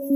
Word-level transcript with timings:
Hola, 0.00 0.08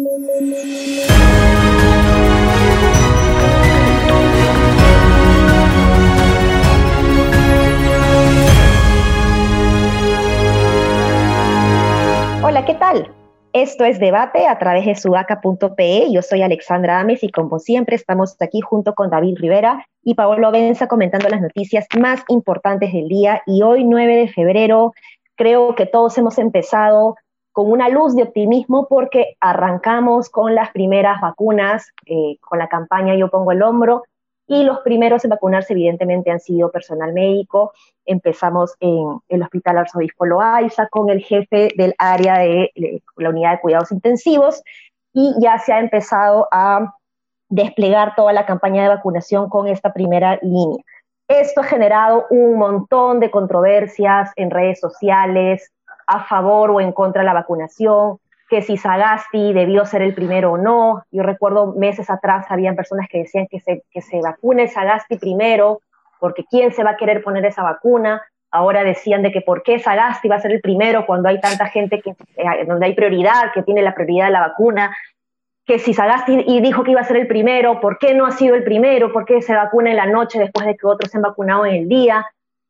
¿qué 12.64 12.74
tal? 12.74 13.12
Esto 13.52 13.84
es 13.84 14.00
Debate 14.00 14.46
a 14.46 14.58
través 14.58 14.86
de 14.86 14.94
sudaca.pe. 14.94 16.06
Yo 16.10 16.22
soy 16.22 16.40
Alexandra 16.40 17.00
Ames 17.00 17.22
y 17.22 17.28
como 17.28 17.58
siempre 17.58 17.96
estamos 17.96 18.40
aquí 18.40 18.62
junto 18.62 18.94
con 18.94 19.10
David 19.10 19.36
Rivera 19.38 19.86
y 20.02 20.14
Paolo 20.14 20.50
Benza 20.50 20.88
comentando 20.88 21.28
las 21.28 21.42
noticias 21.42 21.86
más 22.00 22.24
importantes 22.28 22.90
del 22.92 23.08
día. 23.08 23.42
Y 23.44 23.62
hoy, 23.62 23.84
9 23.84 24.16
de 24.16 24.28
febrero, 24.28 24.94
creo 25.36 25.74
que 25.74 25.84
todos 25.84 26.16
hemos 26.16 26.38
empezado 26.38 27.16
con 27.54 27.70
una 27.70 27.88
luz 27.88 28.16
de 28.16 28.24
optimismo 28.24 28.88
porque 28.88 29.36
arrancamos 29.38 30.28
con 30.28 30.56
las 30.56 30.72
primeras 30.72 31.20
vacunas, 31.20 31.86
eh, 32.04 32.36
con 32.40 32.58
la 32.58 32.66
campaña 32.66 33.14
Yo 33.14 33.30
Pongo 33.30 33.52
el 33.52 33.62
Hombro, 33.62 34.02
y 34.48 34.64
los 34.64 34.80
primeros 34.80 35.24
en 35.24 35.30
vacunarse 35.30 35.72
evidentemente 35.72 36.32
han 36.32 36.40
sido 36.40 36.72
personal 36.72 37.12
médico. 37.12 37.72
Empezamos 38.04 38.74
en 38.80 39.20
el 39.28 39.42
Hospital 39.42 39.78
Arzobispo 39.78 40.26
Loaiza 40.26 40.88
con 40.88 41.10
el 41.10 41.20
jefe 41.20 41.68
del 41.76 41.94
área 41.96 42.40
de, 42.40 42.72
la 43.16 43.30
unidad 43.30 43.52
de 43.52 43.60
cuidados 43.60 43.92
intensivos 43.92 44.60
y 45.12 45.32
ya 45.40 45.60
se 45.60 45.72
ha 45.72 45.78
empezado 45.78 46.48
a 46.50 46.96
desplegar 47.48 48.16
toda 48.16 48.32
la 48.32 48.46
campaña 48.46 48.82
de 48.82 48.88
vacunación 48.88 49.48
con 49.48 49.68
esta 49.68 49.92
primera 49.92 50.40
línea. 50.42 50.82
Esto 51.28 51.60
ha 51.60 51.64
generado 51.64 52.26
un 52.30 52.58
montón 52.58 53.20
de 53.20 53.30
controversias 53.30 54.32
en 54.34 54.50
redes 54.50 54.80
sociales 54.80 55.70
a 56.06 56.24
favor 56.24 56.70
o 56.70 56.80
en 56.80 56.92
contra 56.92 57.22
de 57.22 57.26
la 57.26 57.34
vacunación 57.34 58.18
que 58.48 58.62
si 58.62 58.76
Sagasti 58.76 59.52
debió 59.52 59.84
ser 59.84 60.02
el 60.02 60.14
primero 60.14 60.52
o 60.52 60.58
no. 60.58 61.04
Yo 61.10 61.22
recuerdo 61.22 61.72
meses 61.74 62.10
atrás 62.10 62.46
habían 62.50 62.76
personas 62.76 63.08
que 63.08 63.18
decían 63.18 63.46
que 63.50 63.60
se, 63.60 63.82
que 63.90 64.00
se 64.00 64.20
vacune 64.20 64.68
Sagasti 64.68 65.16
primero, 65.16 65.80
porque 66.20 66.44
¿quién 66.48 66.72
se 66.72 66.84
va 66.84 66.90
a 66.90 66.96
querer 66.96 67.22
poner 67.22 67.44
esa 67.44 67.62
vacuna? 67.62 68.22
Ahora 68.50 68.84
decían 68.84 69.22
de 69.22 69.32
que 69.32 69.40
por 69.40 69.62
qué 69.62 69.78
Sagasti 69.78 70.28
va 70.28 70.36
a 70.36 70.40
ser 70.40 70.52
el 70.52 70.60
primero 70.60 71.06
cuando 71.06 71.28
hay 71.28 71.40
tanta 71.40 71.66
gente 71.66 72.00
que, 72.00 72.10
eh, 72.10 72.64
donde 72.66 72.86
hay 72.86 72.94
prioridad, 72.94 73.52
que 73.52 73.62
tiene 73.62 73.82
la 73.82 73.94
prioridad 73.94 74.26
de 74.26 74.32
la 74.32 74.40
vacuna. 74.40 74.96
Que 75.66 75.78
si 75.78 75.94
Sagasti 75.94 76.44
y 76.46 76.60
dijo 76.60 76.84
que 76.84 76.90
iba 76.90 77.00
a 77.00 77.04
ser 77.04 77.16
el 77.16 77.26
primero, 77.26 77.80
¿por 77.80 77.98
qué 77.98 78.14
no 78.14 78.26
ha 78.26 78.30
sido 78.30 78.54
el 78.54 78.64
primero? 78.64 79.12
¿Por 79.12 79.24
qué 79.24 79.40
se 79.40 79.54
vacuna 79.54 79.90
en 79.90 79.96
la 79.96 80.06
noche 80.06 80.38
después 80.38 80.66
de 80.66 80.76
que 80.76 80.86
otros 80.86 81.10
se 81.10 81.16
han 81.16 81.22
vacunado 81.22 81.64
en 81.64 81.74
el 81.74 81.88
día? 81.88 82.26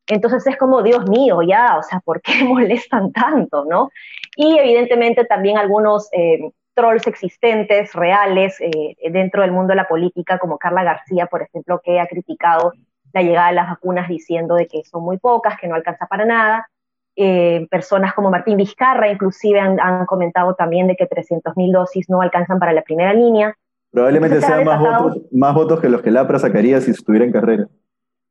Entonces 0.07 0.45
es 0.45 0.57
como, 0.57 0.83
Dios 0.83 1.07
mío, 1.09 1.41
ya, 1.41 1.77
o 1.77 1.83
sea, 1.83 1.99
¿por 1.99 2.21
qué 2.21 2.31
molestan 2.45 3.11
tanto, 3.11 3.65
no? 3.65 3.89
Y 4.35 4.57
evidentemente 4.57 5.25
también 5.25 5.57
algunos 5.57 6.09
eh, 6.11 6.51
trolls 6.75 7.07
existentes, 7.07 7.93
reales, 7.93 8.59
eh, 8.59 8.95
dentro 9.11 9.41
del 9.41 9.51
mundo 9.51 9.69
de 9.71 9.77
la 9.77 9.87
política, 9.87 10.37
como 10.37 10.57
Carla 10.57 10.83
García, 10.83 11.25
por 11.25 11.41
ejemplo, 11.41 11.81
que 11.83 11.99
ha 11.99 12.07
criticado 12.07 12.73
la 13.13 13.23
llegada 13.23 13.47
de 13.47 13.55
las 13.55 13.69
vacunas 13.69 14.09
diciendo 14.09 14.55
de 14.55 14.67
que 14.67 14.83
son 14.83 15.03
muy 15.03 15.17
pocas, 15.17 15.57
que 15.59 15.67
no 15.67 15.75
alcanza 15.75 16.05
para 16.05 16.25
nada. 16.25 16.67
Eh, 17.15 17.65
personas 17.71 18.13
como 18.13 18.29
Martín 18.29 18.57
Vizcarra 18.57 19.09
inclusive 19.09 19.57
han, 19.57 20.05
comentado 20.05 20.53
también 20.53 20.87
de 20.87 20.97
que 20.97 21.07
300.000 21.07 21.71
dosis 21.71 22.09
no 22.09 22.21
alcanzan 22.21 22.59
para 22.59 22.73
la 22.73 22.81
primera 22.81 23.13
línea. 23.13 23.55
Probablemente 23.89 24.41
sean 24.41 24.65
más 24.65 24.79
votos, 24.79 25.21
más 25.31 25.55
votos 25.55 25.79
que 25.79 25.87
los 25.87 26.01
que 26.01 26.11
Lapra 26.11 26.39
sacaría 26.39 26.81
si 26.81 26.91
estuviera 26.91 27.23
en 27.23 27.31
carrera. 27.31 27.67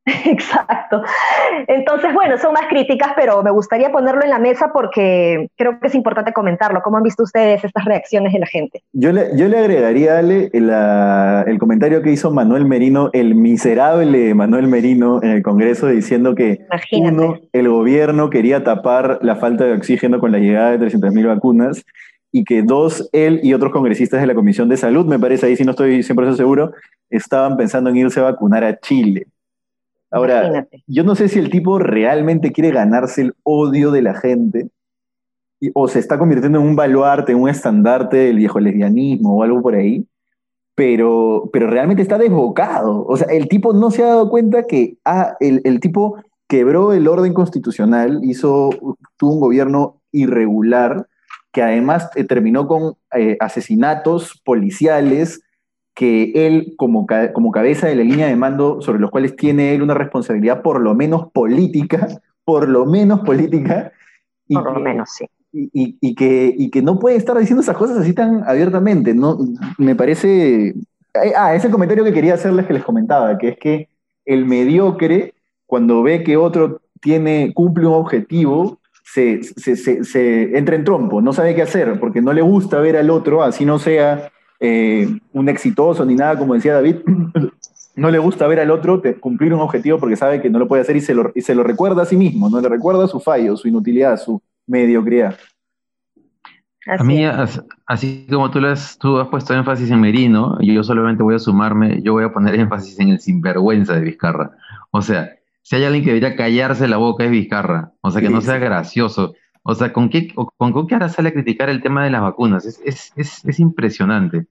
Exacto. 0.27 1.02
Entonces, 1.66 2.12
bueno, 2.12 2.36
son 2.36 2.52
más 2.52 2.66
críticas, 2.69 3.12
pero 3.16 3.42
me 3.42 3.50
gustaría 3.50 3.91
ponerlo 3.91 4.22
en 4.22 4.30
la 4.30 4.38
mesa 4.38 4.70
porque 4.72 5.48
creo 5.56 5.80
que 5.80 5.86
es 5.86 5.94
importante 5.94 6.33
comentarlo. 6.33 6.83
¿Cómo 6.83 6.98
han 6.98 7.02
visto 7.02 7.22
ustedes 7.22 7.64
estas 7.64 7.86
reacciones 7.86 8.33
de 8.34 8.38
la 8.38 8.46
gente? 8.46 8.83
Yo 8.92 9.12
le, 9.12 9.36
yo 9.36 9.48
le 9.48 9.58
agregaría, 9.58 10.19
Ale, 10.19 10.50
el, 10.52 11.58
comentario 11.58 12.02
que 12.02 12.11
hizo 12.11 12.30
Manuel 12.30 12.66
Merino, 12.66 13.08
el 13.14 13.34
miserable 13.34 14.34
Manuel 14.34 14.69
Merino 14.69 15.22
en 15.22 15.30
el 15.30 15.42
Congreso, 15.42 15.86
diciendo 15.86 16.34
que 16.34 16.67
uno, 16.92 17.39
el 17.52 17.68
gobierno 17.70 18.29
quería 18.29 18.62
tapar 18.62 19.20
la 19.23 19.36
falta 19.36 19.64
de 19.64 19.73
oxígeno 19.73 20.20
con 20.20 20.33
la 20.33 20.39
llegada 20.39 20.77
de 20.77 20.86
300.000 20.86 21.27
vacunas 21.29 21.84
y 22.30 22.45
que 22.45 22.62
dos, 22.62 23.08
él 23.12 23.40
y 23.42 23.55
otros 23.55 23.73
congresistas 23.73 24.20
de 24.20 24.27
la 24.27 24.34
Comisión 24.34 24.68
de 24.68 24.77
Salud, 24.77 25.06
me 25.06 25.18
parece 25.18 25.46
ahí, 25.46 25.56
si 25.56 25.64
no 25.64 25.70
estoy 25.70 26.00
100% 26.00 26.34
seguro, 26.34 26.73
estaban 27.08 27.56
pensando 27.56 27.90
en 27.90 27.96
irse 27.96 28.20
a 28.20 28.24
vacunar 28.24 28.64
a 28.64 28.79
Chile. 28.80 29.29
Ahora, 30.14 30.69
yo 30.86 31.02
no 31.02 31.17
sé 31.17 31.29
si 31.29 31.41
el 31.41 31.51
tipo 31.51 31.80
realmente 31.80 32.52
quiere 32.52 32.70
ganarse 32.70 33.23
el 33.23 33.35
odio 33.42 33.91
de 33.91 34.02
la 34.02 34.14
gente 34.14 34.70
o 35.75 35.89
se 35.89 35.98
está 35.98 36.19
convirtiendo 36.19 36.61
en 36.61 36.67
un 36.67 36.77
baluarte, 36.77 37.33
en 37.33 37.41
un 37.41 37.48
estandarte 37.48 38.17
del 38.19 38.36
viejo 38.36 38.61
lesbianismo 38.61 39.36
o 39.36 39.42
algo 39.42 39.61
por 39.61 39.74
ahí, 39.74 40.07
pero, 40.77 41.51
pero 41.53 41.69
realmente 41.69 42.03
está 42.03 42.17
desbocado. 42.17 43.05
O 43.07 43.17
sea, 43.17 43.27
el 43.29 43.48
tipo 43.48 43.73
no 43.73 43.91
se 43.91 44.05
ha 44.05 44.07
dado 44.07 44.30
cuenta 44.30 44.67
que 44.69 44.98
ah, 45.05 45.36
el, 45.41 45.80
tipo 45.80 46.23
quebró 46.48 46.92
el 46.92 47.08
orden 47.08 47.35
constitucional, 47.35 48.20
hizo, 48.23 48.70
tuvo 49.17 49.35
un 49.35 49.41
gobierno 49.41 50.01
irregular, 50.13 51.08
que 51.53 51.63
además 51.63 52.08
eh, 52.14 52.24
terminó 52.24 52.67
con 52.69 52.95
eh, 53.17 53.36
asesinatos 53.41 54.41
policiales, 54.45 55.42
que 55.94 56.32
él, 56.34 56.74
como, 56.77 57.06
como 57.32 57.52
cabeza 57.52 57.86
de 57.86 57.94
la 57.94 58.02
línea 58.02 58.27
de 58.27 58.36
mando 58.36 58.82
sobre 58.82 58.98
los 58.98 59.10
cuales 59.10 59.36
tiene 59.36 59.74
él 59.74 59.82
una 59.82 59.94
responsabilidad 59.94 60.60
por 60.60 60.80
lo 60.80 60.94
menos 60.94 61.30
política, 61.32 62.08
por 62.44 62.68
lo 62.68 62.84
menos 62.84 63.20
política. 63.20 63.92
Y 64.48 64.55
por 64.55 64.74
lo 64.74 64.80
menos, 64.80 65.10
sí. 65.10 65.27
Y, 65.52 66.16
que, 66.16 66.52
y 66.56 66.68
que 66.70 66.82
no 66.82 66.98
puede 66.98 67.14
estar 67.14 67.38
diciendo 67.38 67.62
esas 67.62 67.77
cosas 67.77 67.98
así 67.98 68.12
tan 68.12 68.42
abiertamente. 68.44 69.14
¿no? 69.14 69.38
Me 69.78 69.94
parece... 69.94 70.68
Eh, 71.14 71.32
ah, 71.36 71.55
ese 71.55 71.70
comentario 71.70 72.02
que 72.02 72.12
quería 72.12 72.34
hacerles 72.34 72.66
que 72.66 72.74
les 72.74 72.82
comentaba, 72.82 73.38
que 73.38 73.50
es 73.50 73.58
que 73.58 73.88
el 74.24 74.46
mediocre, 74.46 75.34
cuando 75.64 76.02
ve 76.02 76.24
que 76.24 76.36
otro 76.36 76.80
tiene, 77.00 77.52
cumple 77.55 77.86
un 77.86 77.94
objetivo, 77.94 78.80
se, 79.05 79.44
se, 79.44 79.76
se, 79.76 80.02
se, 80.02 80.58
entra 80.58 80.74
en 80.74 80.82
trompo, 80.82 81.22
no 81.22 81.32
sabe 81.32 81.55
qué 81.55 81.62
hacer, 81.62 82.00
porque 82.00 82.20
no 82.20 82.32
le 82.32 82.42
gusta 82.42 82.80
ver 82.80 82.96
al 82.96 83.11
otro, 83.11 83.44
así 83.44 83.64
no 83.64 83.78
sea 83.78 84.32
eh, 84.67 85.07
un 85.35 85.48
exitoso 85.51 86.07
ni 86.07 86.14
nada, 86.14 86.39
como 86.39 86.55
decía 86.55 86.73
David, 86.73 86.97
no 87.97 88.11
le 88.11 88.19
gusta 88.19 88.47
ver 88.47 88.61
al 88.61 88.70
otro 88.70 89.02
cumplir 89.20 89.52
un 89.52 89.61
objetivo 89.61 89.98
porque 89.98 90.17
sabe 90.17 90.41
que 90.41 90.48
no 90.48 90.58
lo 90.58 90.67
puede 90.67 90.80
hacer 90.80 90.97
y 90.97 91.02
se 91.02 91.13
lo, 91.13 91.33
y 91.35 91.42
se 91.42 91.55
lo 91.55 91.63
recuerda 91.63 92.01
a 92.01 92.07
sí 92.07 92.17
mismo, 92.17 92.48
no 92.48 92.63
le 92.63 92.69
recuerda 92.70 93.07
su 93.07 93.20
fallo, 93.20 93.58
su 93.58 93.69
inutilidad, 93.69 94.19
su 94.19 94.41
mediocridad. 94.67 95.36
a 96.86 97.05
mí, 97.05 97.27
así 97.85 98.27
como 98.30 98.51
tú, 98.51 98.64
has, 98.64 98.97
tú 98.98 99.19
has 99.19 99.29
puesto 99.29 99.53
énfasis 99.53 99.91
en 99.91 100.01
Merino, 100.01 100.57
y 100.61 100.73
yo 100.73 100.83
solamente 100.83 101.23
voy 101.23 101.35
a 101.35 101.39
sumarme, 101.39 102.01
yo 102.01 102.14
voy 102.14 102.24
a 102.24 102.33
poner 102.33 102.55
énfasis 102.55 102.98
en 103.01 103.11
el 103.11 103.20
sinvergüenza 103.20 103.92
de 103.97 104.01
Vizcarra. 104.01 104.53
O 104.92 105.03
sea, 105.03 105.30
si 105.61 105.77
hay 105.77 105.85
alguien 105.85 106.05
que 106.05 106.14
debería 106.14 106.36
callarse 106.36 106.89
la 106.89 106.97
boca 106.97 107.24
es 107.24 107.30
Vizcarra, 107.30 107.92
o 108.01 108.11
sea, 108.11 108.23
que 108.23 108.30
no 108.30 108.41
sea 108.41 108.57
gracioso. 108.57 109.35
O 109.63 109.74
sea, 109.74 109.92
¿con 109.92 110.08
qué, 110.08 110.29
con, 110.35 110.86
qué 110.86 110.95
ahora 110.95 111.11
sale 111.11 111.29
a 111.30 111.33
criticar 111.33 111.69
el 111.69 111.83
tema 111.83 112.03
de 112.03 112.11
las 112.11 112.23
vacunas? 112.23 112.64
Es, 112.64 112.80
es, 112.85 113.13
es, 113.17 113.45
es 113.45 113.61
impresionante. 113.61 114.47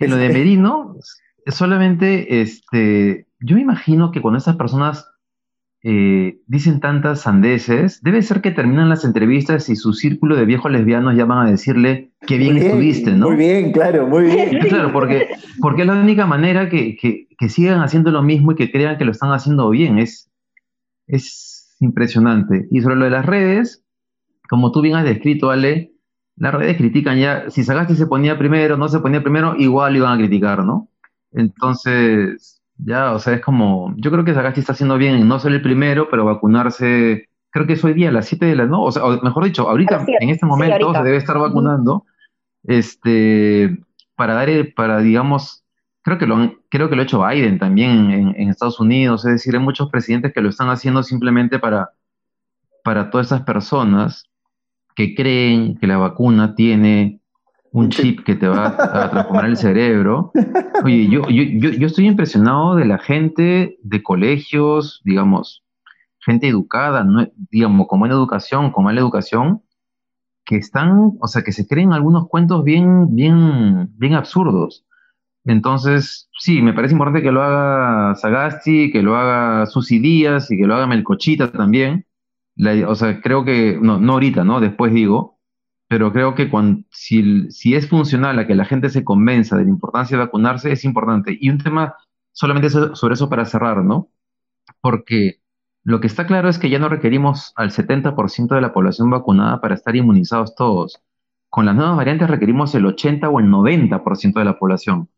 En 0.00 0.10
lo 0.10 0.16
de 0.16 0.28
Merino, 0.28 0.96
solamente, 1.46 2.40
este, 2.40 3.26
yo 3.40 3.56
me 3.56 3.62
imagino 3.62 4.10
que 4.10 4.20
cuando 4.20 4.38
esas 4.38 4.56
personas 4.56 5.06
eh, 5.84 6.40
dicen 6.46 6.80
tantas 6.80 7.20
sandeces, 7.20 8.02
debe 8.02 8.22
ser 8.22 8.40
que 8.40 8.50
terminan 8.50 8.88
las 8.88 9.04
entrevistas 9.04 9.68
y 9.68 9.76
su 9.76 9.92
círculo 9.92 10.34
de 10.34 10.44
viejos 10.44 10.72
lesbianos 10.72 11.14
llaman 11.14 11.46
a 11.46 11.50
decirle 11.50 12.10
qué 12.26 12.36
bien, 12.36 12.56
estuviste, 12.56 13.12
¿no? 13.12 13.28
Muy 13.28 13.36
bien, 13.36 13.72
claro, 13.72 14.06
muy 14.06 14.24
bien. 14.24 14.58
Claro, 14.68 14.92
porque, 14.92 15.28
porque 15.60 15.82
es 15.82 15.88
la 15.88 15.94
única 15.94 16.26
manera 16.26 16.68
que, 16.68 16.96
que, 16.96 17.28
que, 17.38 17.48
sigan 17.48 17.80
haciendo 17.80 18.10
lo 18.10 18.22
mismo 18.22 18.52
y 18.52 18.54
que 18.56 18.72
crean 18.72 18.98
que 18.98 19.04
lo 19.04 19.12
están 19.12 19.30
haciendo 19.30 19.70
bien. 19.70 19.98
Es, 19.98 20.28
es 21.06 21.76
impresionante. 21.78 22.66
Y 22.72 22.80
sobre 22.80 22.96
lo 22.96 23.04
de 23.04 23.12
las 23.12 23.24
redes, 23.24 23.84
como 24.48 24.72
tú 24.72 24.80
bien 24.80 24.96
has 24.96 25.04
descrito, 25.04 25.50
Ale, 25.50 25.92
las 26.38 26.54
redes 26.54 26.76
critican 26.76 27.18
ya, 27.18 27.50
si 27.50 27.64
Sagasti 27.64 27.96
se 27.96 28.06
ponía 28.06 28.38
primero, 28.38 28.76
no 28.76 28.88
se 28.88 29.00
ponía 29.00 29.22
primero, 29.22 29.54
igual 29.56 29.96
iban 29.96 30.14
a 30.14 30.18
criticar, 30.18 30.64
¿no? 30.64 30.88
Entonces, 31.32 32.62
ya, 32.76 33.12
o 33.12 33.18
sea, 33.18 33.34
es 33.34 33.40
como, 33.40 33.92
yo 33.96 34.10
creo 34.10 34.24
que 34.24 34.34
Sagasti 34.34 34.60
está 34.60 34.72
haciendo 34.72 34.98
bien 34.98 35.16
en 35.16 35.28
no 35.28 35.38
ser 35.40 35.52
el 35.52 35.62
primero, 35.62 36.08
pero 36.08 36.24
vacunarse, 36.24 37.28
creo 37.50 37.66
que 37.66 37.72
es 37.72 37.84
hoy 37.84 37.94
día 37.94 38.10
a 38.10 38.12
las 38.12 38.26
7 38.26 38.46
de 38.46 38.56
la 38.56 38.66
noche, 38.66 39.00
o 39.00 39.12
sea, 39.12 39.22
mejor 39.22 39.44
dicho, 39.44 39.68
ahorita, 39.68 40.04
en 40.20 40.30
este 40.30 40.46
momento, 40.46 40.94
se 40.94 41.02
debe 41.02 41.16
estar 41.16 41.38
vacunando, 41.38 42.04
este, 42.62 43.76
para 44.14 44.34
dar, 44.34 44.48
para, 44.76 45.00
digamos, 45.00 45.64
creo 46.02 46.18
que 46.18 46.26
lo, 46.26 46.54
creo 46.70 46.88
que 46.88 46.94
lo 46.94 47.02
ha 47.02 47.04
hecho 47.04 47.26
Biden 47.26 47.58
también 47.58 48.10
en, 48.12 48.34
en, 48.36 48.48
Estados 48.48 48.78
Unidos, 48.78 49.24
es 49.24 49.32
decir, 49.32 49.54
hay 49.54 49.60
muchos 49.60 49.90
presidentes 49.90 50.32
que 50.32 50.40
lo 50.40 50.50
están 50.50 50.70
haciendo 50.70 51.02
simplemente 51.02 51.58
para, 51.58 51.90
para 52.84 53.10
todas 53.10 53.26
esas 53.26 53.42
personas 53.42 54.27
que 54.98 55.14
creen 55.14 55.78
que 55.78 55.86
la 55.86 55.96
vacuna 55.96 56.56
tiene 56.56 57.20
un 57.70 57.88
chip 57.88 58.24
que 58.24 58.34
te 58.34 58.48
va 58.48 58.66
a 58.66 59.10
transformar 59.10 59.44
el 59.44 59.56
cerebro. 59.56 60.32
Oye, 60.82 61.08
yo, 61.08 61.22
yo, 61.28 61.44
yo, 61.70 61.86
estoy 61.86 62.08
impresionado 62.08 62.74
de 62.74 62.84
la 62.84 62.98
gente 62.98 63.78
de 63.80 64.02
colegios, 64.02 65.00
digamos, 65.04 65.62
gente 66.18 66.48
educada, 66.48 67.06
digamos, 67.48 67.86
con 67.86 68.00
buena 68.00 68.16
educación, 68.16 68.72
con 68.72 68.86
mala 68.86 68.98
educación, 68.98 69.62
que 70.44 70.56
están, 70.56 71.12
o 71.20 71.28
sea, 71.28 71.42
que 71.42 71.52
se 71.52 71.68
creen 71.68 71.92
algunos 71.92 72.26
cuentos 72.26 72.64
bien, 72.64 73.14
bien, 73.14 73.96
bien 73.98 74.14
absurdos. 74.14 74.84
Entonces, 75.44 76.28
sí, 76.40 76.60
me 76.60 76.72
parece 76.72 76.94
importante 76.94 77.22
que 77.22 77.30
lo 77.30 77.44
haga 77.44 78.16
Sagasti, 78.16 78.90
que 78.90 79.04
lo 79.04 79.16
haga 79.16 79.66
Susi 79.66 80.00
Díaz 80.00 80.50
y 80.50 80.56
que 80.56 80.66
lo 80.66 80.74
haga 80.74 80.88
Melcochita 80.88 81.52
también. 81.52 82.07
O 82.86 82.94
sea, 82.94 83.20
creo 83.20 83.44
que, 83.44 83.78
no, 83.80 83.98
no 83.98 84.14
ahorita, 84.14 84.44
¿no? 84.44 84.60
Después 84.60 84.92
digo, 84.92 85.38
pero 85.88 86.12
creo 86.12 86.34
que 86.34 86.50
cuando, 86.50 86.84
si, 86.90 87.50
si 87.50 87.74
es 87.74 87.88
funcional 87.88 88.38
a 88.38 88.46
que 88.46 88.54
la 88.54 88.64
gente 88.64 88.90
se 88.90 89.04
convenza 89.04 89.56
de 89.56 89.64
la 89.64 89.70
importancia 89.70 90.16
de 90.16 90.24
vacunarse, 90.24 90.72
es 90.72 90.84
importante. 90.84 91.36
Y 91.40 91.50
un 91.50 91.58
tema 91.58 91.96
solamente 92.32 92.70
sobre 92.70 93.14
eso 93.14 93.28
para 93.28 93.44
cerrar, 93.44 93.84
¿no? 93.84 94.08
Porque 94.80 95.40
lo 95.84 96.00
que 96.00 96.06
está 96.06 96.26
claro 96.26 96.48
es 96.48 96.58
que 96.58 96.70
ya 96.70 96.78
no 96.78 96.88
requerimos 96.88 97.52
al 97.56 97.70
70% 97.70 98.54
de 98.54 98.60
la 98.60 98.72
población 98.72 99.10
vacunada 99.10 99.60
para 99.60 99.74
estar 99.74 99.96
inmunizados 99.96 100.54
todos. 100.54 101.00
Con 101.48 101.66
las 101.66 101.74
nuevas 101.74 101.96
variantes 101.96 102.28
requerimos 102.28 102.74
el 102.74 102.86
80 102.86 103.28
o 103.30 103.40
el 103.40 103.46
90% 103.46 104.34
de 104.34 104.44
la 104.44 104.58
población 104.58 105.08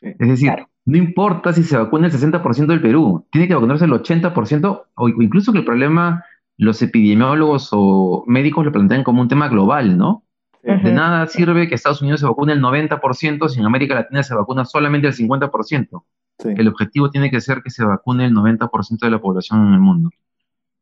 es 0.00 0.28
decir, 0.28 0.52
no 0.84 0.96
importa 0.96 1.52
si 1.52 1.62
se 1.62 1.76
vacuna 1.76 2.06
el 2.06 2.12
60% 2.12 2.66
del 2.66 2.80
Perú, 2.80 3.26
tiene 3.30 3.48
que 3.48 3.54
vacunarse 3.54 3.84
el 3.84 3.92
80% 3.92 4.82
o 4.94 5.08
incluso 5.08 5.52
que 5.52 5.58
el 5.58 5.64
problema 5.64 6.24
los 6.58 6.82
epidemiólogos 6.82 7.70
o 7.72 8.24
médicos 8.26 8.64
lo 8.64 8.72
plantean 8.72 9.04
como 9.04 9.22
un 9.22 9.28
tema 9.28 9.48
global, 9.48 9.96
¿no? 9.96 10.24
De 10.62 10.92
nada 10.92 11.26
sirve 11.28 11.68
que 11.68 11.76
Estados 11.76 12.02
Unidos 12.02 12.20
se 12.20 12.26
vacune 12.26 12.52
el 12.52 12.60
90% 12.60 13.48
si 13.48 13.60
en 13.60 13.64
América 13.64 13.94
Latina 13.94 14.22
se 14.22 14.34
vacuna 14.34 14.66
solamente 14.66 15.06
el 15.06 15.14
50%. 15.14 16.02
El 16.44 16.68
objetivo 16.68 17.10
tiene 17.10 17.30
que 17.30 17.40
ser 17.40 17.62
que 17.62 17.70
se 17.70 17.84
vacune 17.84 18.26
el 18.26 18.34
90% 18.34 18.98
de 19.00 19.10
la 19.10 19.18
población 19.18 19.66
en 19.68 19.74
el 19.74 19.80
mundo. 19.80 20.10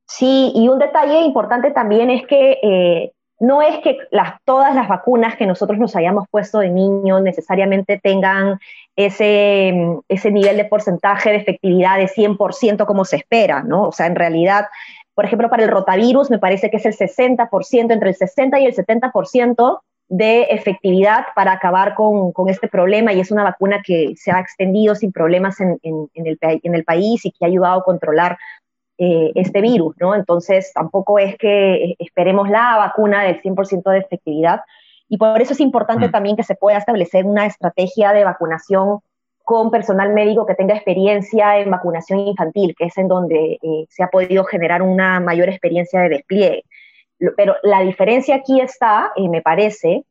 Sí, 0.06 0.52
y 0.54 0.68
un 0.68 0.78
detalle 0.78 1.20
importante 1.20 1.70
también 1.70 2.10
es 2.10 2.26
que 2.26 2.58
eh, 2.62 3.12
no 3.38 3.60
es 3.60 3.78
que 3.78 3.98
las, 4.10 4.34
todas 4.44 4.74
las 4.74 4.88
vacunas 4.88 5.36
que 5.36 5.46
nosotros 5.46 5.78
nos 5.78 5.94
hayamos 5.94 6.26
puesto 6.30 6.58
de 6.58 6.70
niños 6.70 7.22
necesariamente 7.22 8.00
tengan 8.02 8.58
ese, 8.96 9.74
ese 10.08 10.30
nivel 10.30 10.56
de 10.56 10.64
porcentaje 10.64 11.30
de 11.30 11.36
efectividad 11.36 11.98
de 11.98 12.08
100% 12.08 12.86
como 12.86 13.04
se 13.04 13.16
espera, 13.16 13.62
¿no? 13.62 13.84
O 13.84 13.92
sea, 13.92 14.06
en 14.06 14.16
realidad, 14.16 14.66
por 15.16 15.24
ejemplo, 15.24 15.48
para 15.48 15.64
el 15.64 15.70
rotavirus 15.70 16.30
me 16.30 16.38
parece 16.38 16.70
que 16.70 16.76
es 16.76 16.84
el 16.84 16.92
60%, 16.92 17.90
entre 17.90 18.10
el 18.10 18.14
60 18.14 18.60
y 18.60 18.66
el 18.66 18.74
70% 18.76 19.80
de 20.08 20.42
efectividad 20.42 21.24
para 21.34 21.52
acabar 21.52 21.94
con, 21.94 22.32
este 22.48 22.68
problema 22.68 23.14
y 23.14 23.20
es 23.20 23.30
una 23.30 23.42
vacuna 23.42 23.82
que 23.82 24.12
se 24.14 24.30
ha 24.30 24.38
extendido 24.38 24.94
sin 24.94 25.12
problemas 25.12 25.58
en, 25.60 25.80
el, 25.82 26.38
en 26.40 26.74
el 26.74 26.84
país 26.84 27.24
y 27.24 27.32
que 27.32 27.44
ha 27.44 27.48
ayudado 27.48 27.80
a 27.80 27.84
controlar 27.84 28.36
eh, 28.98 29.32
este 29.34 29.62
virus, 29.62 29.96
¿no? 29.98 30.14
Entonces, 30.14 30.70
tampoco 30.74 31.18
es 31.18 31.36
que 31.38 31.96
esperemos 31.98 32.50
la 32.50 32.76
vacuna 32.76 33.22
del 33.24 33.40
100% 33.40 33.90
de 33.90 33.98
efectividad. 33.98 34.60
Y 35.08 35.16
por 35.16 35.40
eso 35.40 35.54
es 35.54 35.60
importante 35.60 36.08
mm. 36.08 36.10
también 36.10 36.36
que 36.36 36.42
se 36.42 36.56
pueda 36.56 36.76
establecer 36.76 37.24
una 37.24 37.46
estrategia 37.46 38.12
de 38.12 38.24
vacunación 38.24 39.00
con 39.46 39.70
personal 39.70 40.12
médico 40.12 40.44
que 40.44 40.56
tenga 40.56 40.74
experiencia 40.74 41.60
en 41.60 41.70
vacunación 41.70 42.18
infantil, 42.18 42.74
que 42.76 42.86
es 42.86 42.98
en 42.98 43.06
donde 43.06 43.60
eh, 43.62 43.86
se 43.88 44.02
ha 44.02 44.08
podido 44.08 44.42
generar 44.42 44.82
una 44.82 45.20
mayor 45.20 45.48
experiencia 45.48 46.00
de 46.00 46.08
despliegue. 46.08 46.64
Pero 47.36 47.54
la 47.62 47.82
diferencia 47.82 48.34
aquí 48.34 48.60
está, 48.60 49.12
eh, 49.14 49.28
me 49.28 49.42
parece, 49.42 50.04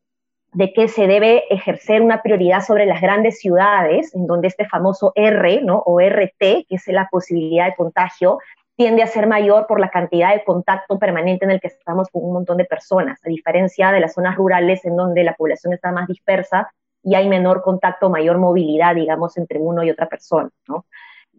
de 0.53 0.71
que 0.71 0.87
se 0.87 1.07
debe 1.07 1.43
ejercer 1.49 2.01
una 2.01 2.21
prioridad 2.21 2.61
sobre 2.61 2.85
las 2.85 3.01
grandes 3.01 3.39
ciudades, 3.39 4.15
en 4.15 4.25
donde 4.25 4.47
este 4.47 4.69
famoso 4.69 5.11
R, 5.15 5.61
¿no? 5.63 5.83
O 5.85 5.99
RT, 5.99 6.39
que 6.39 6.65
es 6.69 6.87
la 6.87 7.09
posibilidad 7.11 7.65
de 7.65 7.75
contagio, 7.75 8.39
tiende 8.77 9.03
a 9.03 9.07
ser 9.07 9.27
mayor 9.27 9.67
por 9.67 9.81
la 9.81 9.89
cantidad 9.89 10.33
de 10.33 10.45
contacto 10.45 10.97
permanente 10.97 11.43
en 11.43 11.51
el 11.51 11.59
que 11.59 11.67
estamos 11.67 12.07
con 12.07 12.23
un 12.23 12.31
montón 12.31 12.55
de 12.55 12.63
personas, 12.63 13.19
a 13.25 13.27
diferencia 13.27 13.91
de 13.91 13.99
las 13.99 14.13
zonas 14.13 14.37
rurales 14.37 14.85
en 14.85 14.95
donde 14.95 15.25
la 15.25 15.33
población 15.33 15.73
está 15.73 15.91
más 15.91 16.07
dispersa 16.07 16.71
y 17.05 17.15
hay 17.15 17.29
menor 17.29 17.61
contacto, 17.61 18.09
mayor 18.09 18.39
movilidad, 18.39 18.95
digamos, 18.95 19.37
entre 19.37 19.59
uno 19.59 19.83
y 19.83 19.91
otra 19.91 20.07
persona, 20.07 20.49
¿no? 20.67 20.85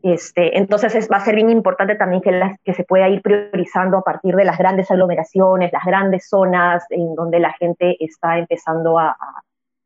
Este, 0.03 0.57
entonces 0.57 0.95
es, 0.95 1.11
va 1.11 1.17
a 1.17 1.25
ser 1.25 1.35
bien 1.35 1.51
importante 1.51 1.97
también 1.97 2.23
que, 2.23 2.41
que 2.65 2.75
se 2.75 2.85
pueda 2.85 3.09
ir 3.09 3.23
priorizando 3.23 3.99
a 3.99 4.03
partir 4.03 4.37
de 4.37 4.45
las 4.45 4.59
grandes 4.59 4.91
aglomeraciones, 4.91 5.73
las 5.73 5.85
grandes 5.85 6.29
zonas 6.29 6.85
en 6.91 7.15
donde 7.15 7.41
la 7.41 7.53
gente 7.55 7.97
está 7.99 8.39
empezando 8.39 8.99
a, 8.99 9.17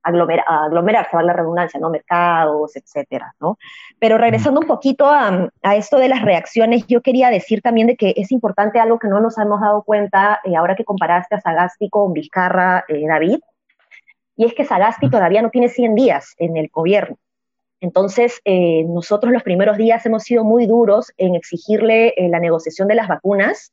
aglomer, 0.02 0.42
aglomerarse, 0.46 1.16
va 1.16 1.22
la 1.22 1.32
redundancia, 1.32 1.78
¿no? 1.80 1.90
Mercados, 1.90 2.76
etcétera, 2.76 3.34
¿no? 3.40 3.58
Pero 3.98 4.18
regresando 4.18 4.60
un 4.60 4.66
poquito 4.66 5.08
a, 5.08 5.48
esto 5.74 5.98
de 5.98 6.08
las 6.08 6.22
reacciones, 6.22 6.86
yo 6.86 7.02
quería 7.02 7.30
decir 7.30 7.62
también 7.62 7.86
de 7.86 7.96
que 7.96 8.14
es 8.16 8.32
importante 8.32 8.80
algo 8.80 8.98
que 8.98 9.08
no 9.08 9.20
nos 9.20 9.38
hemos 9.38 9.60
dado 9.60 9.82
cuenta 9.82 10.40
eh, 10.44 10.56
ahora 10.56 10.76
que 10.76 10.84
comparaste 10.84 11.36
a 11.36 11.40
Sagasti 11.40 11.88
con 11.90 12.12
Vizcarra, 12.12 12.84
eh, 12.88 13.06
David, 13.06 13.40
y 14.40 14.46
es 14.46 14.54
que 14.54 14.64
Sagasti 14.64 15.10
todavía 15.10 15.42
no 15.42 15.50
tiene 15.50 15.68
100 15.68 15.94
días 15.94 16.34
en 16.38 16.56
el 16.56 16.70
gobierno. 16.72 17.18
Entonces, 17.82 18.40
eh, 18.46 18.84
nosotros 18.88 19.34
los 19.34 19.42
primeros 19.42 19.76
días 19.76 20.06
hemos 20.06 20.22
sido 20.22 20.44
muy 20.44 20.66
duros 20.66 21.12
en 21.18 21.34
exigirle 21.34 22.14
la 22.16 22.40
negociación 22.40 22.88
de 22.88 22.94
las 22.94 23.06
vacunas, 23.06 23.70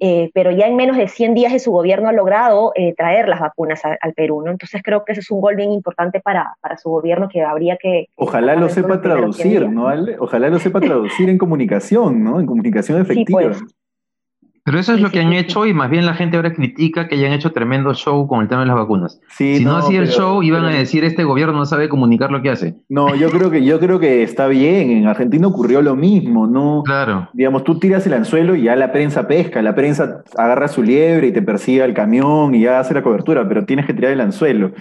eh, 0.00 0.32
pero 0.34 0.50
ya 0.50 0.66
en 0.66 0.74
menos 0.74 0.96
de 0.96 1.06
100 1.06 1.34
días 1.34 1.52
de 1.52 1.60
su 1.60 1.70
gobierno 1.70 2.08
ha 2.08 2.12
logrado 2.12 2.72
eh, 2.74 2.92
traer 2.96 3.28
las 3.28 3.38
vacunas 3.38 3.82
al 3.84 4.14
Perú, 4.14 4.42
¿no? 4.44 4.50
Entonces 4.50 4.82
creo 4.82 5.04
que 5.04 5.12
ese 5.12 5.20
es 5.20 5.30
un 5.30 5.40
gol 5.40 5.54
bien 5.54 5.70
importante 5.70 6.18
para, 6.18 6.56
para 6.60 6.76
su 6.76 6.90
gobierno 6.90 7.28
que 7.28 7.42
habría 7.42 7.76
que... 7.76 8.08
Ojalá 8.16 8.56
lo 8.56 8.68
sepa 8.68 9.00
traducir, 9.00 9.70
¿no? 9.70 9.86
Ojalá 10.18 10.48
lo 10.48 10.58
sepa 10.58 10.80
traducir 10.80 11.30
en 11.30 11.38
comunicación, 11.38 12.24
¿no? 12.24 12.40
En 12.40 12.46
comunicación 12.46 13.00
efectiva. 13.00 13.42
Sí, 13.42 13.60
pues. 13.60 13.74
Pero 14.64 14.78
eso 14.78 14.94
es 14.94 15.00
lo 15.02 15.10
que 15.10 15.20
han 15.20 15.34
hecho 15.34 15.66
y 15.66 15.74
más 15.74 15.90
bien 15.90 16.06
la 16.06 16.14
gente 16.14 16.36
ahora 16.36 16.54
critica 16.54 17.06
que 17.06 17.16
hayan 17.16 17.32
hecho 17.32 17.52
tremendo 17.52 17.92
show 17.92 18.26
con 18.26 18.40
el 18.40 18.48
tema 18.48 18.62
de 18.62 18.68
las 18.68 18.76
vacunas. 18.76 19.20
si 19.28 19.62
no, 19.62 19.76
hacía 19.76 20.00
el 20.00 20.08
show, 20.08 20.42
iban 20.42 20.64
a 20.64 20.70
decir 20.70 21.04
este 21.04 21.22
gobierno 21.22 21.52
no 21.52 21.66
sabe 21.66 21.90
comunicar 21.90 22.30
lo 22.30 22.40
que 22.40 22.48
hace. 22.48 22.74
No, 22.88 23.14
yo 23.14 23.28
creo 23.28 23.50
que 23.50 23.62
yo 23.62 23.78
creo 23.78 24.00
que 24.00 24.22
está 24.22 24.46
bien. 24.46 24.90
En 24.90 25.06
Argentina 25.06 25.46
ocurrió 25.46 25.82
lo 25.82 25.96
mismo, 25.96 26.46
¿no? 26.46 26.82
Claro. 26.82 27.28
Digamos, 27.34 27.62
tú 27.64 27.78
tiras 27.78 28.06
el 28.06 28.14
anzuelo 28.14 28.56
y 28.56 28.62
ya 28.62 28.74
la 28.74 28.90
prensa 28.90 29.28
pesca, 29.28 29.60
la 29.60 29.74
prensa 29.74 30.22
agarra 30.38 30.68
su 30.68 30.82
liebre 30.82 31.26
y 31.26 31.32
te 31.32 31.42
persigue 31.42 31.82
al 31.82 31.92
camión 31.92 32.54
y 32.54 32.62
ya 32.62 32.80
hace 32.80 32.94
la 32.94 33.02
cobertura, 33.02 33.46
pero 33.46 33.66
tienes 33.66 33.84
que 33.84 33.92
tirar 33.92 34.12
el 34.12 34.20
anzuelo. 34.22 34.72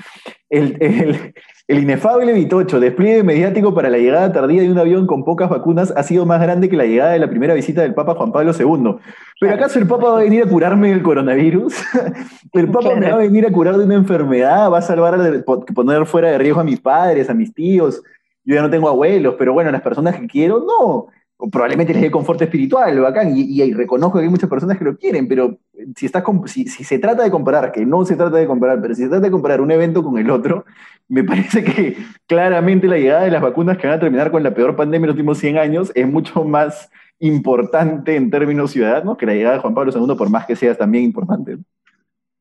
El, 0.50 0.78
el, 0.80 1.34
el 1.68 1.80
inefable 1.80 2.34
Vitocho, 2.34 2.80
despliegue 2.80 3.24
mediático 3.24 3.74
para 3.74 3.90
la 3.90 3.98
llegada 3.98 4.34
tardía 4.34 4.62
de 4.62 4.72
un 4.72 4.78
avión 4.78 5.08
con 5.08 5.24
pocas 5.24 5.50
vacunas, 5.50 5.94
ha 5.96 6.04
sido 6.04 6.26
más 6.26 6.42
grande 6.42 6.68
que 6.68 6.76
la 6.76 6.86
llegada 6.86 7.14
de 7.14 7.20
la 7.20 7.30
primera 7.30 7.54
visita 7.54 7.82
del 7.82 7.94
Papa 7.94 8.16
Juan 8.16 8.34
Pablo 8.34 8.52
II. 8.52 8.98
¿Pero 9.40 9.54
acaso 9.54 9.80
el 9.80 9.88
Papa 9.88 10.10
va 10.10 10.20
a 10.20 10.24
venir 10.24 10.44
a 10.44 10.50
curarme 10.50 10.90
del 10.90 11.02
coronavirus? 11.02 11.74
¿El 12.54 12.70
Papa 12.70 12.96
me 12.96 13.10
va 13.10 13.16
a 13.16 13.20
venir 13.20 13.46
a 13.46 13.52
curar 13.52 13.78
de 13.78 13.86
una 13.86 13.96
enfermedad? 13.96 14.70
¿Va 14.70 14.80
a 14.80 14.82
salvar, 14.82 15.18
de 15.18 15.40
poner 15.40 16.06
fuera 16.06 16.32
de 16.32 16.38
riesgo 16.38 16.60
a 16.60 16.66
mis 16.66 16.82
padres, 16.82 17.30
a 17.30 17.34
mis 17.34 17.54
tíos? 17.54 18.04
Yo 18.44 18.56
ya 18.56 18.62
no 18.62 18.70
tengo 18.70 18.90
abuelos, 18.90 19.36
pero 19.40 19.54
bueno, 19.54 19.72
las 19.72 19.82
personas 19.82 20.20
que 20.20 20.28
quiero, 20.28 20.60
no 20.60 21.08
probablemente 21.52 21.94
les 21.94 22.04
dé 22.04 22.12
confort 22.12 22.42
espiritual, 22.42 23.00
bacán, 23.00 23.36
y, 23.36 23.62
y, 23.62 23.74
reconozco 23.74 24.18
que 24.18 24.24
hay 24.24 24.30
muchas 24.30 24.50
personas 24.50 24.78
que 24.78 24.86
lo 24.86 24.98
quieren, 24.98 25.28
pero 25.28 25.58
si, 25.96 26.06
estás 26.06 26.24
si, 26.46 26.68
si, 26.68 26.84
se 26.84 27.00
trata 27.00 27.24
de 27.24 27.32
comparar, 27.32 27.72
que 27.72 27.86
no 27.86 28.06
se 28.06 28.16
trata 28.16 28.38
de 28.38 28.48
comparar, 28.48 28.82
pero 28.82 28.96
si 28.96 29.04
se 29.04 29.10
trata 29.10 29.26
de 29.26 29.32
comparar 29.32 29.62
un 29.62 29.72
evento 29.72 30.04
con 30.04 30.18
el 30.18 30.30
otro, 30.30 30.66
me 31.14 31.24
parece 31.24 31.64
que 31.64 31.96
claramente 32.26 32.88
la 32.88 32.98
llegada 32.98 33.24
de 33.24 33.32
las 33.32 33.42
vacunas 33.42 33.78
que 33.78 33.86
van 33.86 33.98
a 33.98 34.00
terminar 34.00 34.32
con 34.32 34.42
la 34.42 34.54
peor 34.54 34.76
pandemia 34.76 35.06
en 35.06 35.10
los 35.10 35.16
últimos 35.16 35.38
100 35.38 35.60
años 35.60 35.92
es 35.94 36.08
mucho 36.08 36.44
más 36.44 36.90
importante 37.20 38.16
en 38.16 38.32
términos 38.32 38.72
ciudadanos 38.72 39.16
que 39.16 39.28
la 39.28 39.34
llegada 39.34 39.56
de 39.56 39.62
Juan 39.62 39.76
Pablo 39.76 39.92
II, 39.96 40.16
por 40.16 40.32
más 40.32 40.48
que 40.48 40.56
sea 40.56 40.74
también 40.76 41.04
importante. 41.04 41.60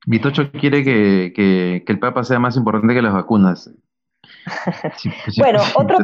Vitocho 0.06 0.50
quiere 0.52 0.82
que, 0.82 1.32
que, 1.36 1.84
que 1.86 1.92
el 1.92 1.98
Papa 1.98 2.24
sea 2.24 2.38
más 2.38 2.56
importante 2.56 2.94
que 2.94 3.02
las 3.02 3.12
vacunas. 3.12 3.70
bueno, 5.38 5.60
otro, 5.74 5.98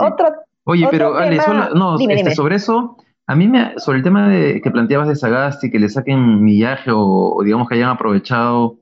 otro, 0.00 0.26
Oye, 0.64 0.88
pero 0.90 1.16
Ale, 1.16 1.38
no, 1.74 1.96
este, 1.96 2.34
sobre 2.34 2.56
eso, 2.56 2.96
a 3.28 3.36
mí 3.36 3.46
me, 3.46 3.78
sobre 3.78 3.98
el 3.98 4.04
tema 4.04 4.28
de, 4.28 4.60
que 4.60 4.70
planteabas 4.72 5.08
de 5.08 5.14
Sagasti, 5.14 5.70
que 5.70 5.78
le 5.78 5.88
saquen 5.88 6.42
millaje 6.42 6.90
o, 6.90 7.36
o 7.36 7.42
digamos 7.44 7.68
que 7.68 7.76
hayan 7.76 7.90
aprovechado 7.90 8.80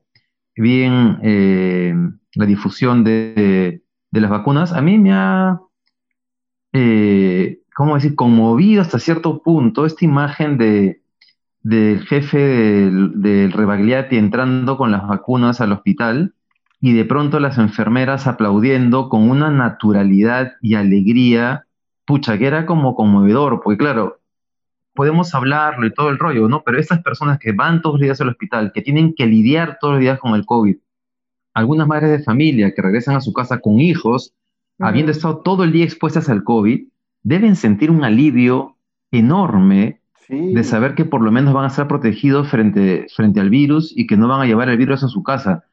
bien 0.55 1.19
eh, 1.21 1.93
la 2.35 2.45
difusión 2.45 3.03
de, 3.03 3.81
las 4.11 4.29
vacunas, 4.29 4.73
a 4.73 4.81
mí 4.81 4.97
me 4.97 5.13
ha, 5.13 5.59
eh, 6.73 7.59
¿cómo 7.75 7.95
decir?, 7.95 8.15
conmovido 8.15 8.81
hasta 8.81 8.99
cierto 8.99 9.41
punto 9.41 9.85
esta 9.85 10.05
imagen 10.05 10.57
de, 10.57 11.01
del 11.61 12.05
jefe 12.05 12.37
del, 12.37 13.21
del 13.21 13.51
Rebagliati 13.51 14.17
entrando 14.17 14.77
con 14.77 14.91
las 14.91 15.07
vacunas 15.07 15.61
al 15.61 15.71
hospital 15.71 16.33
y 16.81 16.93
de 16.93 17.05
pronto 17.05 17.39
las 17.39 17.57
enfermeras 17.57 18.27
aplaudiendo 18.27 19.09
con 19.09 19.29
una 19.29 19.49
naturalidad 19.49 20.53
y 20.61 20.75
alegría 20.75 21.65
pucha, 22.09 22.39
que 22.39 22.47
era 22.47 22.65
como 22.65 22.95
conmovedor, 22.95 23.61
porque 23.63 23.77
claro, 23.77 24.19
podemos 24.95 25.35
hablarlo 25.35 25.85
y 25.85 25.93
todo 25.93 26.09
el 26.09 26.17
rollo, 26.17 26.47
¿no? 26.49 26.63
Pero 26.63 26.79
estas 26.79 27.03
personas 27.03 27.37
que 27.37 27.51
van 27.51 27.83
todos 27.83 27.95
los 27.95 28.01
días 28.01 28.19
al 28.19 28.29
hospital, 28.29 28.71
que 28.73 28.81
tienen 28.81 29.13
que 29.13 29.27
lidiar 29.27 29.77
todos 29.79 29.93
los 29.93 30.01
días 30.01 30.19
con 30.19 30.33
el 30.33 30.43
COVID, 30.43 30.77
algunas 31.59 31.87
madres 31.87 32.11
de 32.11 32.23
familia 32.23 32.73
que 32.73 32.81
regresan 32.81 33.15
a 33.15 33.21
su 33.21 33.33
casa 33.33 33.59
con 33.59 33.79
hijos, 33.79 34.33
habiendo 34.79 35.11
estado 35.11 35.39
todo 35.39 35.63
el 35.63 35.71
día 35.71 35.83
expuestas 35.83 36.29
al 36.29 36.43
COVID, 36.43 36.87
deben 37.21 37.55
sentir 37.55 37.91
un 37.91 38.03
alivio 38.03 38.77
enorme 39.11 39.99
de 40.29 40.63
saber 40.63 40.93
que 40.93 41.05
por 41.05 41.21
lo 41.21 41.31
menos 41.31 41.53
van 41.53 41.65
a 41.65 41.69
estar 41.69 41.87
protegidos 41.87 42.49
frente, 42.49 43.07
frente 43.15 43.39
al 43.39 43.49
virus 43.49 43.91
y 43.95 44.05
que 44.05 44.15
no 44.15 44.27
van 44.27 44.41
a 44.41 44.45
llevar 44.45 44.69
el 44.69 44.77
virus 44.77 45.03
a 45.03 45.07
su 45.07 45.23
casa. 45.23 45.65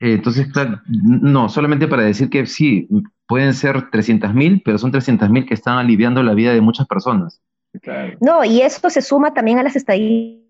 Eh, 0.00 0.14
entonces, 0.14 0.52
claro, 0.52 0.80
no, 0.88 1.48
solamente 1.48 1.86
para 1.86 2.02
decir 2.02 2.28
que 2.28 2.44
sí, 2.46 2.88
pueden 3.28 3.54
ser 3.54 3.76
300.000, 3.90 4.62
pero 4.64 4.78
son 4.78 4.92
300.000 4.92 5.46
que 5.46 5.54
están 5.54 5.78
aliviando 5.78 6.22
la 6.22 6.34
vida 6.34 6.52
de 6.52 6.60
muchas 6.60 6.88
personas. 6.88 7.40
No, 8.20 8.44
y 8.44 8.62
esto 8.62 8.90
se 8.90 9.00
suma 9.00 9.32
también 9.32 9.60
a 9.60 9.62
las 9.62 9.76
estadísticas 9.76 10.49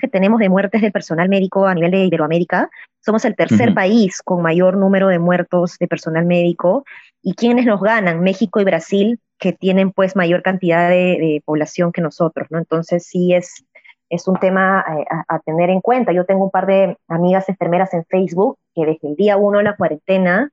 que 0.00 0.08
tenemos 0.08 0.40
de 0.40 0.48
muertes 0.48 0.80
del 0.82 0.92
personal 0.92 1.28
médico 1.28 1.66
a 1.66 1.74
nivel 1.74 1.90
de 1.90 2.04
Iberoamérica. 2.04 2.70
Somos 3.00 3.24
el 3.24 3.34
tercer 3.34 3.74
país 3.74 4.22
con 4.22 4.42
mayor 4.42 4.76
número 4.76 5.08
de 5.08 5.18
muertos 5.18 5.78
de 5.78 5.88
personal 5.88 6.24
médico. 6.24 6.84
¿Y 7.22 7.34
quiénes 7.34 7.66
nos 7.66 7.80
ganan? 7.80 8.20
México 8.20 8.60
y 8.60 8.64
Brasil, 8.64 9.20
que 9.38 9.52
tienen 9.52 9.92
pues 9.92 10.16
mayor 10.16 10.42
cantidad 10.42 10.88
de, 10.88 11.42
población 11.44 11.92
que 11.92 12.00
nosotros, 12.00 12.48
¿no? 12.50 12.58
Entonces 12.58 13.04
sí 13.06 13.34
es, 13.34 13.64
es 14.08 14.28
un 14.28 14.38
tema 14.38 14.84
eh, 14.88 15.04
a, 15.28 15.38
tener 15.40 15.70
en 15.70 15.80
cuenta. 15.80 16.12
Yo 16.12 16.24
tengo 16.24 16.44
un 16.44 16.50
par 16.50 16.66
de 16.66 16.96
amigas 17.08 17.48
enfermeras 17.48 17.92
en 17.94 18.04
Facebook 18.04 18.58
que 18.74 18.86
desde 18.86 19.08
el 19.08 19.16
día 19.16 19.36
uno 19.36 19.58
de 19.58 19.64
la 19.64 19.76
cuarentena 19.76 20.50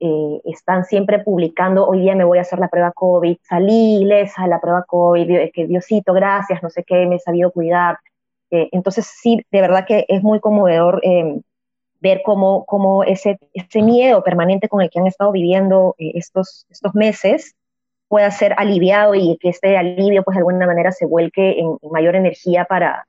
eh, 0.00 0.40
están 0.44 0.84
siempre 0.84 1.18
publicando, 1.18 1.86
hoy 1.86 2.02
día 2.02 2.14
me 2.14 2.22
voy 2.22 2.38
a 2.38 2.42
hacer 2.42 2.60
la 2.60 2.68
prueba 2.68 2.92
COVID, 2.92 3.36
salí 3.42 4.02
ilesa 4.02 4.46
la 4.46 4.60
prueba 4.60 4.84
COVID, 4.86 5.50
que 5.52 5.66
Diosito, 5.66 6.12
gracias, 6.12 6.62
no 6.62 6.70
sé 6.70 6.84
qué, 6.84 7.04
me 7.06 7.16
he 7.16 7.18
sabido 7.18 7.50
cuidar. 7.50 7.98
Eh, 8.50 8.68
entonces 8.72 9.06
sí, 9.06 9.44
de 9.50 9.60
verdad 9.60 9.84
que 9.86 10.04
es 10.08 10.22
muy 10.22 10.40
conmovedor 10.40 11.00
eh, 11.02 11.40
ver 12.00 12.22
cómo, 12.24 12.64
cómo 12.66 13.04
ese, 13.04 13.38
ese, 13.52 13.82
miedo 13.82 14.22
permanente 14.22 14.68
con 14.68 14.80
el 14.80 14.90
que 14.90 15.00
han 15.00 15.06
estado 15.06 15.32
viviendo 15.32 15.94
estos, 15.98 16.66
estos 16.70 16.94
meses 16.94 17.54
pueda 18.08 18.30
ser 18.30 18.54
aliviado 18.56 19.14
y 19.14 19.36
que 19.40 19.50
este 19.50 19.76
alivio 19.76 20.22
pues 20.22 20.34
de 20.34 20.40
alguna 20.40 20.66
manera 20.66 20.92
se 20.92 21.06
vuelque 21.06 21.60
en 21.60 21.76
mayor 21.90 22.16
energía 22.16 22.64
para, 22.64 23.06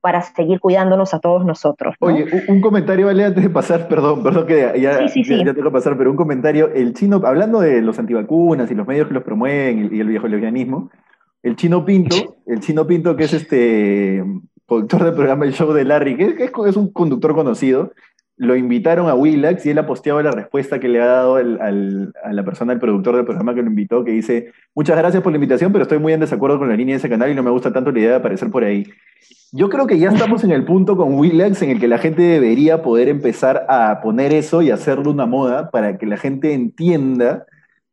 para 0.00 0.22
seguir 0.22 0.60
cuidándonos 0.60 1.14
a 1.14 1.20
todos 1.20 1.44
nosotros. 1.44 1.94
Oye, 2.00 2.26
un, 2.48 2.60
comentario, 2.60 3.06
¿vale? 3.06 3.24
Antes 3.24 3.44
de 3.44 3.50
pasar, 3.50 3.88
perdón, 3.88 4.22
perdón 4.22 4.46
que 4.46 4.56
ya, 4.58 4.76
ya, 4.76 5.06
tengo 5.06 5.62
que 5.62 5.70
pasar, 5.70 5.96
pero 5.96 6.10
un 6.10 6.16
comentario, 6.16 6.70
el 6.72 6.94
chino, 6.94 7.20
hablando 7.24 7.60
de 7.60 7.80
los 7.82 7.98
antivacunas 7.98 8.70
y 8.70 8.74
los 8.74 8.86
medios 8.86 9.08
que 9.08 9.14
los 9.14 9.22
promueven 9.22 9.90
y, 9.92 10.00
el 10.00 10.08
viejo 10.08 10.26
lesbianismo, 10.26 10.90
el 11.42 11.56
chino 11.56 11.84
Pinto, 11.84 12.16
el 12.46 12.60
chino 12.60 12.86
Pinto 12.86 13.16
que 13.16 13.24
es 13.24 13.32
este 13.32 14.22
conductor 14.70 15.02
del 15.02 15.14
programa 15.14 15.44
El 15.46 15.52
Show 15.52 15.72
de 15.72 15.84
Larry, 15.84 16.16
que 16.16 16.44
es, 16.44 16.76
un 16.76 16.92
conductor 16.92 17.34
conocido, 17.34 17.92
lo 18.36 18.54
invitaron 18.54 19.08
a 19.08 19.16
Willax 19.16 19.66
y 19.66 19.70
él 19.70 19.78
ha 19.78 19.86
posteado 19.86 20.22
la 20.22 20.30
respuesta 20.30 20.78
que 20.78 20.88
le 20.88 21.02
ha 21.02 21.06
dado 21.06 21.36
a 21.36 22.32
la 22.32 22.44
persona, 22.44 22.72
el 22.72 22.78
productor 22.78 23.16
del 23.16 23.24
programa 23.24 23.52
que 23.52 23.62
lo 23.62 23.68
invitó, 23.68 24.04
que 24.04 24.12
dice, 24.12 24.52
muchas 24.72 24.96
gracias 24.96 25.24
por 25.24 25.32
la 25.32 25.38
invitación, 25.38 25.72
pero 25.72 25.82
estoy 25.82 25.98
muy 25.98 26.12
en 26.12 26.20
desacuerdo 26.20 26.60
con 26.60 26.68
la 26.68 26.76
línea 26.76 26.94
de 26.94 26.98
ese 26.98 27.08
canal 27.08 27.32
y 27.32 27.34
no 27.34 27.42
me 27.42 27.50
gusta 27.50 27.72
tanto 27.72 27.90
la 27.90 27.98
idea 27.98 28.10
de 28.10 28.16
aparecer 28.16 28.48
por 28.48 28.62
ahí. 28.62 28.86
Yo 29.50 29.68
creo 29.68 29.88
que 29.88 29.98
ya 29.98 30.10
estamos 30.10 30.44
en 30.44 30.52
el 30.52 30.64
punto 30.64 30.96
con 30.96 31.14
Willax 31.14 31.60
en 31.62 31.70
el 31.70 31.80
que 31.80 31.88
la 31.88 31.98
gente 31.98 32.22
debería 32.22 32.80
poder 32.80 33.08
empezar 33.08 33.66
a 33.68 34.00
poner 34.00 34.32
eso 34.32 34.62
y 34.62 34.70
hacerlo 34.70 35.10
una 35.10 35.26
moda 35.26 35.72
para 35.72 35.98
que 35.98 36.06
la 36.06 36.16
gente 36.16 36.54
entienda 36.54 37.44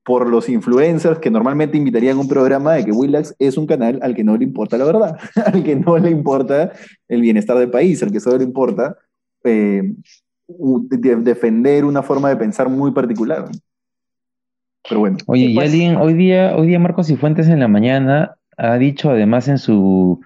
por 0.08 0.30
los 0.30 0.48
influencers 0.48 1.20
que 1.20 1.30
normalmente 1.30 1.78
invitarían 1.78 2.16
a 2.16 2.22
un 2.22 2.30
programa 2.30 2.76
de 2.76 2.86
que 2.86 2.94
Willax 2.94 3.36
es 3.40 3.58
un 3.58 3.68
canal 3.68 4.00
al 4.02 4.16
que 4.16 4.24
no 4.24 4.38
le 4.38 4.46
importa 4.46 4.78
la 4.78 4.86
verdad, 4.86 5.18
al 5.46 5.62
que 5.66 5.76
no 5.76 5.98
le 5.98 6.10
importa 6.10 6.72
el 7.10 7.20
bienestar 7.20 7.58
del 7.58 7.70
país, 7.70 8.02
al 8.02 8.14
que 8.14 8.22
solo 8.22 8.38
le 8.38 8.46
importa 8.46 8.96
eh, 9.44 9.84
defender 10.48 11.84
una 11.84 12.02
forma 12.04 12.30
de 12.30 12.38
pensar 12.38 12.70
muy 12.70 12.92
particular. 12.92 13.50
Pero 14.88 15.02
bueno. 15.02 15.18
Oye, 15.26 15.48
y 15.48 15.56
pues 15.56 15.72
alguien, 15.72 15.98
hoy 15.98 16.14
día, 16.14 16.56
hoy 16.56 16.68
día 16.68 16.80
Marcos 16.80 17.08
Cifuentes 17.08 17.50
en 17.50 17.60
la 17.60 17.68
mañana 17.68 18.38
ha 18.56 18.78
dicho 18.78 19.10
además 19.10 19.50
en 19.50 19.58
su 19.58 20.22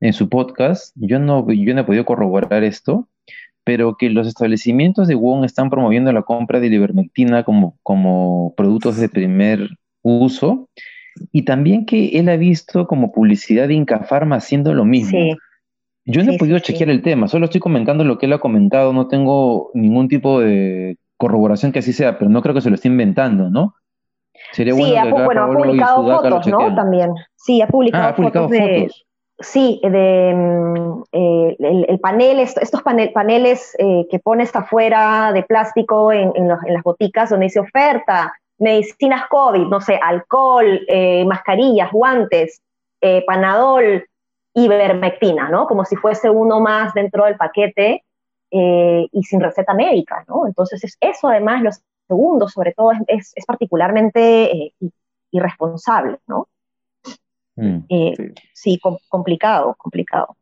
en 0.00 0.12
su 0.12 0.28
podcast, 0.28 0.94
yo 0.96 1.18
no, 1.18 1.50
yo 1.50 1.74
no 1.74 1.80
he 1.80 1.84
podido 1.84 2.04
corroborar 2.04 2.64
esto, 2.64 3.08
pero 3.64 3.96
que 3.96 4.10
los 4.10 4.26
establecimientos 4.26 5.08
de 5.08 5.14
Wong 5.14 5.44
están 5.44 5.70
promoviendo 5.70 6.12
la 6.12 6.22
compra 6.22 6.60
de 6.60 6.66
ivermectina 6.66 7.44
como, 7.44 7.78
como 7.82 8.54
productos 8.56 8.96
de 8.96 9.08
primer 9.08 9.68
uso 10.02 10.68
y 11.30 11.42
también 11.44 11.86
que 11.86 12.18
él 12.18 12.28
ha 12.28 12.36
visto 12.36 12.86
como 12.86 13.12
publicidad 13.12 13.68
de 13.68 13.74
Inca 13.74 14.00
Pharma 14.00 14.36
haciendo 14.36 14.74
lo 14.74 14.84
mismo. 14.84 15.18
Yo 16.04 16.24
no 16.24 16.32
he 16.32 16.38
podido 16.38 16.58
chequear 16.58 16.90
el 16.90 17.02
tema, 17.02 17.28
solo 17.28 17.44
estoy 17.44 17.60
comentando 17.60 18.02
lo 18.02 18.18
que 18.18 18.26
él 18.26 18.32
ha 18.32 18.40
comentado, 18.40 18.92
no 18.92 19.06
tengo 19.06 19.70
ningún 19.74 20.08
tipo 20.08 20.40
de 20.40 20.96
corroboración 21.16 21.70
que 21.70 21.78
así 21.78 21.92
sea, 21.92 22.18
pero 22.18 22.28
no 22.28 22.42
creo 22.42 22.54
que 22.54 22.60
se 22.60 22.70
lo 22.70 22.74
esté 22.74 22.88
inventando, 22.88 23.50
¿no? 23.50 23.74
Sería 24.50 24.74
sí, 24.74 24.96
ha, 24.96 25.04
bueno, 25.04 25.44
ha 25.44 25.56
publicado 25.56 26.04
fotos, 26.04 26.46
¿no? 26.48 26.74
También. 26.74 27.10
Sí, 27.36 27.62
ha 27.62 27.68
publicado, 27.68 28.08
ah, 28.08 28.14
fotos, 28.14 28.50
de, 28.50 28.90
Sí, 29.42 29.80
de, 29.82 30.34
mm, 30.34 31.02
eh, 31.12 31.56
el, 31.88 32.00
panel, 32.00 32.40
estos 32.40 32.82
paneles 32.82 33.74
eh, 33.78 34.06
que 34.10 34.18
pones 34.18 34.54
afuera 34.54 35.32
de 35.32 35.42
plástico 35.42 36.12
en, 36.12 36.32
las 36.48 36.82
boticas 36.82 37.30
donde 37.30 37.46
dice 37.46 37.60
oferta, 37.60 38.32
medicinas 38.58 39.26
COVID, 39.28 39.66
no 39.66 39.80
sé, 39.80 39.98
alcohol, 40.02 40.80
eh, 40.88 41.24
mascarillas, 41.24 41.90
guantes, 41.90 42.60
panadol, 43.26 44.04
ivermectina, 44.54 45.48
¿no? 45.48 45.66
Como 45.66 45.84
si 45.84 45.96
fuese 45.96 46.30
uno 46.30 46.60
más 46.60 46.94
dentro 46.94 47.24
del 47.24 47.36
paquete 47.36 48.04
y 48.48 49.22
sin 49.24 49.40
receta 49.40 49.74
médica, 49.74 50.24
¿no? 50.28 50.46
Entonces, 50.46 50.96
eso 51.00 51.28
además, 51.28 51.62
los 51.62 51.80
segundos, 52.06 52.52
sobre 52.52 52.72
todo, 52.74 52.92
es 53.08 53.34
particularmente 53.44 54.72
irresponsable, 55.32 56.18
¿no? 56.28 56.46
Mm, 57.56 57.78
eh, 57.88 58.34
sí, 58.52 58.80
complicado, 59.08 59.74
complicado. 59.78 60.36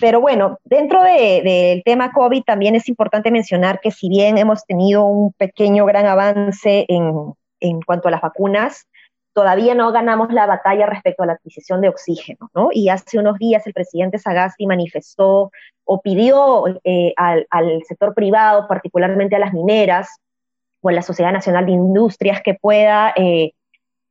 Pero 0.00 0.20
bueno, 0.20 0.58
dentro 0.64 1.02
del 1.02 1.82
tema 1.82 2.12
COVID 2.12 2.42
también 2.42 2.74
es 2.74 2.88
importante 2.88 3.30
mencionar 3.30 3.80
que 3.80 3.90
si 3.90 4.08
bien 4.08 4.36
hemos 4.36 4.66
tenido 4.66 5.06
un 5.06 5.32
pequeño 5.32 5.86
gran 5.86 6.06
avance 6.06 6.84
en, 6.88 7.32
en 7.60 7.80
cuanto 7.80 8.08
a 8.08 8.10
las 8.10 8.20
vacunas, 8.20 8.86
todavía 9.32 9.74
no 9.74 9.92
ganamos 9.92 10.32
la 10.32 10.46
batalla 10.46 10.86
respecto 10.86 11.22
a 11.22 11.26
la 11.26 11.34
adquisición 11.34 11.80
de 11.80 11.88
oxígeno, 11.88 12.50
¿no? 12.54 12.70
Y 12.72 12.88
hace 12.88 13.18
unos 13.18 13.38
días 13.38 13.66
el 13.66 13.72
presidente 13.72 14.18
Sagasti 14.18 14.66
manifestó 14.66 15.52
o 15.84 16.00
pidió 16.02 16.64
eh, 16.84 17.14
al, 17.16 17.46
al, 17.50 17.82
sector 17.84 18.14
privado, 18.14 18.66
particularmente 18.66 19.36
a 19.36 19.38
las 19.38 19.52
mineras 19.52 20.20
o 20.80 20.88
a 20.88 20.92
la 20.92 21.02
Sociedad 21.02 21.32
Nacional 21.32 21.66
de 21.66 21.72
Industrias, 21.72 22.42
que 22.42 22.54
pueda 22.54 23.14
eh, 23.16 23.52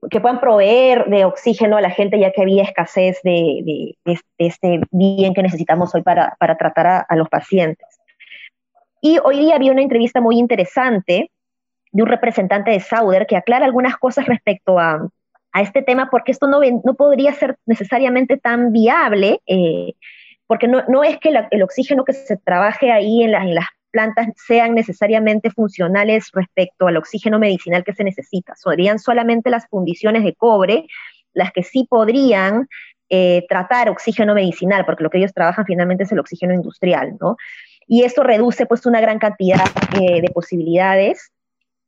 que 0.09 0.21
puedan 0.21 0.39
proveer 0.39 1.05
de 1.05 1.25
oxígeno 1.25 1.77
a 1.77 1.81
la 1.81 1.89
gente, 1.89 2.19
ya 2.19 2.31
que 2.31 2.41
había 2.41 2.63
escasez 2.63 3.19
de, 3.23 3.95
este 4.37 4.81
bien 4.91 5.33
que 5.33 5.43
necesitamos 5.43 5.93
hoy 5.95 6.01
para, 6.01 6.35
tratar 6.39 7.05
a, 7.07 7.15
los 7.15 7.29
pacientes. 7.29 7.87
Y 9.01 9.19
hoy 9.23 9.39
día 9.39 9.55
había 9.55 9.71
una 9.71 9.81
entrevista 9.81 10.21
muy 10.21 10.37
interesante 10.37 11.31
de 11.91 12.03
un 12.03 12.09
representante 12.09 12.71
de 12.71 12.79
Sauder 12.79 13.27
que 13.27 13.37
aclara 13.37 13.65
algunas 13.65 13.97
cosas 13.97 14.25
respecto 14.25 14.79
a, 14.79 15.07
este 15.59 15.81
tema, 15.81 16.09
porque 16.11 16.31
esto 16.31 16.45
no, 16.45 16.59
no 16.83 16.93
podría 16.93 17.33
ser 17.33 17.57
necesariamente 17.65 18.37
tan 18.37 18.71
viable, 18.71 19.41
eh, 19.47 19.93
porque 20.45 20.67
no, 20.67 21.03
es 21.03 21.17
que 21.17 21.33
el 21.49 21.63
oxígeno 21.63 22.05
que 22.05 22.13
se 22.13 22.37
trabaje 22.37 22.91
ahí 22.91 23.23
en, 23.23 23.33
en 23.33 23.55
las 23.55 23.65
plantas 23.97 24.27
sean 24.35 24.75
necesariamente 24.75 25.49
funcionales 25.49 26.29
respecto 26.33 26.85
al 26.85 26.97
oxígeno 26.97 27.39
medicinal 27.39 27.83
que 27.83 27.95
se 27.95 28.03
necesita. 28.03 28.53
Serían 28.55 28.99
solamente 28.99 29.49
las 29.49 29.67
fundiciones 29.67 30.23
de 30.23 30.35
cobre 30.35 30.85
las 31.33 31.51
que 31.51 31.63
sí 31.63 31.87
podrían 31.89 32.67
eh, 33.09 33.43
tratar 33.49 33.89
oxígeno 33.89 34.35
medicinal, 34.35 34.85
porque 34.85 35.03
lo 35.03 35.09
que 35.09 35.17
ellos 35.17 35.33
trabajan 35.33 35.65
finalmente 35.65 36.03
es 36.03 36.11
el 36.11 36.19
oxígeno 36.19 36.53
industrial, 36.53 37.15
¿no? 37.19 37.37
Y 37.87 38.03
esto 38.03 38.21
reduce 38.21 38.67
pues 38.67 38.85
una 38.85 39.01
gran 39.01 39.17
cantidad 39.17 39.65
eh, 39.99 40.21
de 40.21 40.29
posibilidades 40.29 41.31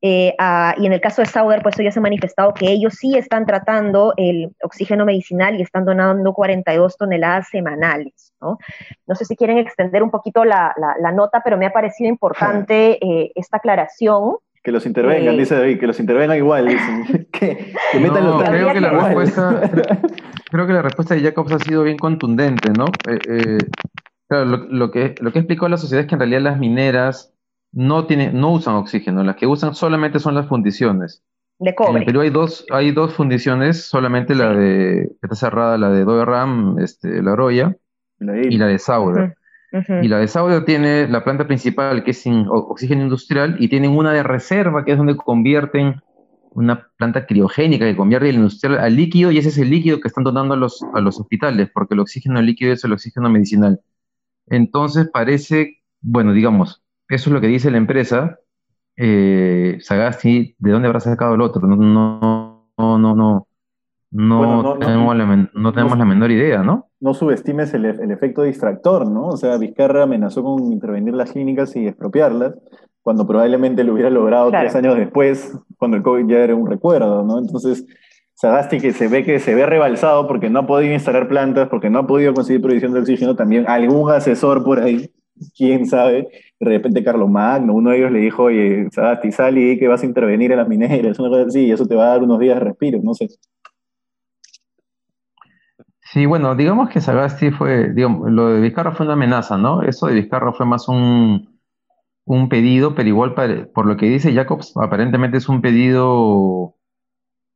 eh, 0.01 0.33
y 0.77 0.85
en 0.85 0.93
el 0.93 1.01
caso 1.01 1.21
de 1.21 1.27
Sauder, 1.27 1.61
pues 1.61 1.75
ya 1.75 1.91
se 1.91 1.99
ha 1.99 2.01
manifestado 2.01 2.53
que 2.53 2.71
ellos 2.71 2.93
sí 2.93 3.17
están 3.17 3.45
tratando 3.45 4.13
el 4.15 4.55
oxígeno 4.63 5.05
medicinal 5.05 5.59
y 5.59 5.61
están 5.61 5.85
donando 5.85 6.33
42 6.33 6.97
toneladas 6.97 7.49
semanales. 7.49 8.33
No, 8.41 8.57
no 9.05 9.15
sé 9.15 9.25
si 9.25 9.35
quieren 9.35 9.57
extender 9.57 10.01
un 10.01 10.11
poquito 10.11 10.45
la, 10.45 10.73
la, 10.77 11.11
nota, 11.11 11.41
pero 11.43 11.57
me 11.57 11.65
ha 11.65 11.73
parecido 11.73 12.09
importante 12.09 12.97
eh, 13.05 13.31
esta 13.35 13.57
aclaración. 13.57 14.37
Que 14.63 14.71
los 14.71 14.85
intervengan, 14.85 15.35
eh, 15.35 15.37
dice 15.37 15.55
David, 15.55 15.79
que 15.79 15.87
los 15.87 15.99
intervengan 15.99 16.37
igual, 16.37 16.67
dicen. 16.67 17.27
que, 17.33 17.73
metan 17.99 18.25
los 18.25 18.41
creo 18.43 18.71
que, 18.71 18.79
la 18.79 18.91
respuesta, 18.91 19.69
creo 20.51 20.67
que 20.67 20.73
la 20.73 20.81
respuesta 20.81 21.15
de 21.15 21.21
Jacobs 21.21 21.51
ha 21.51 21.59
sido 21.59 21.83
bien 21.83 21.97
contundente, 21.97 22.71
¿no? 22.71 22.85
claro, 24.29 24.45
lo, 24.45 24.57
lo, 24.57 24.91
que, 24.91 25.15
lo 25.19 25.33
que 25.33 25.39
explicó 25.39 25.67
la 25.67 25.77
sociedad 25.77 26.03
es 26.03 26.07
que 26.07 26.15
en 26.15 26.19
realidad 26.19 26.41
las 26.41 26.59
mineras 26.59 27.33
no, 27.71 28.05
tiene, 28.05 28.31
no 28.31 28.51
usan 28.53 28.75
oxígeno, 28.75 29.23
las 29.23 29.35
que 29.35 29.47
usan 29.47 29.75
solamente 29.75 30.19
son 30.19 30.35
las 30.35 30.47
fundiciones. 30.47 31.23
De 31.59 31.75
cobre. 31.75 32.05
En 32.07 32.17
hay 32.17 32.29
dos, 32.29 32.65
hay 32.71 32.91
dos 32.91 33.13
fundiciones, 33.13 33.83
solamente 33.83 34.33
la 34.33 34.53
de, 34.53 35.09
que 35.09 35.17
está 35.21 35.35
cerrada, 35.35 35.77
la 35.77 35.89
de 35.89 36.05
Doyram, 36.05 36.79
este, 36.79 37.21
la 37.21 37.35
Roya, 37.35 37.75
y 38.19 38.57
la 38.57 38.67
de 38.67 38.79
Sauder. 38.79 39.35
Y 40.01 40.07
la 40.07 40.17
de 40.17 40.27
Sauder 40.27 40.65
tiene 40.65 41.07
la 41.07 41.23
planta 41.23 41.45
principal 41.45 42.03
que 42.03 42.11
es 42.11 42.21
sin 42.21 42.47
oxígeno 42.49 43.03
industrial 43.03 43.57
y 43.59 43.67
tienen 43.67 43.91
una 43.91 44.11
de 44.13 44.23
reserva 44.23 44.83
que 44.83 44.93
es 44.93 44.97
donde 44.97 45.15
convierten 45.15 46.01
una 46.51 46.89
planta 46.97 47.27
criogénica 47.27 47.85
que 47.85 47.95
convierte 47.95 48.29
el 48.29 48.37
industrial 48.37 48.79
al 48.79 48.95
líquido 48.95 49.31
y 49.31 49.37
ese 49.37 49.49
es 49.49 49.57
el 49.59 49.69
líquido 49.69 49.99
que 49.99 50.07
están 50.07 50.23
donando 50.23 50.55
a 50.55 50.57
los, 50.57 50.83
a 50.93 51.01
los 51.01 51.19
hospitales, 51.19 51.69
porque 51.71 51.93
el 51.93 51.99
oxígeno 51.99 52.41
líquido 52.41 52.73
es 52.73 52.83
el 52.83 52.93
oxígeno 52.93 53.29
medicinal. 53.29 53.79
Entonces 54.47 55.07
parece, 55.13 55.83
bueno, 56.01 56.33
digamos, 56.33 56.81
eso 57.09 57.29
es 57.29 57.33
lo 57.33 57.41
que 57.41 57.47
dice 57.47 57.71
la 57.71 57.77
empresa. 57.77 58.39
Eh, 58.95 59.77
Sagasti, 59.81 60.55
¿de 60.59 60.71
dónde 60.71 60.87
habrá 60.87 60.99
sacado 60.99 61.35
el 61.35 61.41
otro? 61.41 61.67
No, 61.67 61.75
no, 61.75 62.19
no, 62.77 63.15
no, 63.15 63.47
no, 64.11 64.77
tenemos, 64.77 65.15
la, 65.15 65.49
no 65.53 65.73
tenemos 65.73 65.97
la 65.97 66.05
menor 66.05 66.31
idea, 66.31 66.63
¿no? 66.63 66.87
No 66.99 67.13
subestimes 67.13 67.73
el, 67.73 67.85
el, 67.85 68.11
efecto 68.11 68.43
distractor, 68.43 69.09
¿no? 69.09 69.27
O 69.27 69.37
sea, 69.37 69.57
Vizcarra 69.57 70.03
amenazó 70.03 70.43
con 70.43 70.71
intervenir 70.71 71.13
las 71.13 71.31
clínicas 71.31 71.75
y 71.75 71.87
expropiarlas, 71.87 72.55
cuando 73.01 73.25
probablemente 73.25 73.83
lo 73.83 73.93
hubiera 73.93 74.09
logrado 74.09 74.51
tres 74.51 74.75
años 74.75 74.95
después, 74.95 75.57
cuando 75.77 75.97
el 75.97 76.03
COVID 76.03 76.27
ya 76.27 76.39
era 76.39 76.55
un 76.55 76.69
recuerdo, 76.69 77.23
¿no? 77.23 77.39
Entonces, 77.39 77.85
Sagasti 78.33 78.79
que 78.79 78.93
se 78.93 79.07
ve 79.07 79.23
que 79.23 79.39
se 79.39 79.55
ve 79.55 79.65
rebalsado 79.65 80.27
porque 80.27 80.49
no 80.49 80.59
ha 80.59 80.67
podido 80.67 80.93
instalar 80.93 81.27
plantas, 81.27 81.69
porque 81.69 81.89
no 81.89 81.99
ha 81.99 82.07
podido 82.07 82.33
conseguir 82.33 82.61
provisión 82.61 82.93
de 82.93 82.99
oxígeno, 82.99 83.35
también 83.35 83.65
algún 83.67 84.11
asesor 84.11 84.63
por 84.63 84.79
ahí, 84.79 85.11
quién 85.55 85.85
sabe, 85.85 86.27
de 86.59 86.69
repente 86.69 87.03
Carlos 87.03 87.29
Magno, 87.29 87.73
uno 87.73 87.91
de 87.91 87.97
ellos 87.97 88.11
le 88.11 88.19
dijo, 88.19 88.43
oye, 88.43 88.89
Sagasti, 88.91 89.31
sal 89.31 89.57
y 89.57 89.79
que 89.79 89.87
vas 89.87 90.03
a 90.03 90.05
intervenir 90.05 90.51
en 90.51 90.57
las 90.57 90.67
mineras, 90.67 91.17
una 91.19 91.29
cosa 91.29 91.45
así, 91.47 91.71
eso 91.71 91.85
te 91.85 91.95
va 91.95 92.05
a 92.05 92.09
dar 92.09 92.23
unos 92.23 92.39
días 92.39 92.59
de 92.59 92.65
respiro, 92.65 92.99
no 93.01 93.13
sé. 93.13 93.27
Sí, 96.01 96.25
bueno, 96.25 96.55
digamos 96.55 96.89
que 96.89 97.01
Sagasti 97.01 97.51
fue, 97.51 97.93
digamos, 97.93 98.31
lo 98.31 98.49
de 98.49 98.61
Vizcarra 98.61 98.93
fue 98.93 99.05
una 99.05 99.13
amenaza, 99.13 99.57
¿no? 99.57 99.83
Eso 99.83 100.07
de 100.07 100.15
Vizcarra 100.15 100.51
fue 100.53 100.65
más 100.65 100.87
un, 100.87 101.59
un 102.25 102.49
pedido, 102.49 102.95
pero 102.95 103.07
igual 103.07 103.33
por 103.73 103.85
lo 103.85 103.95
que 103.95 104.07
dice 104.07 104.33
Jacobs, 104.33 104.75
aparentemente 104.75 105.37
es 105.37 105.47
un 105.49 105.61
pedido 105.61 106.75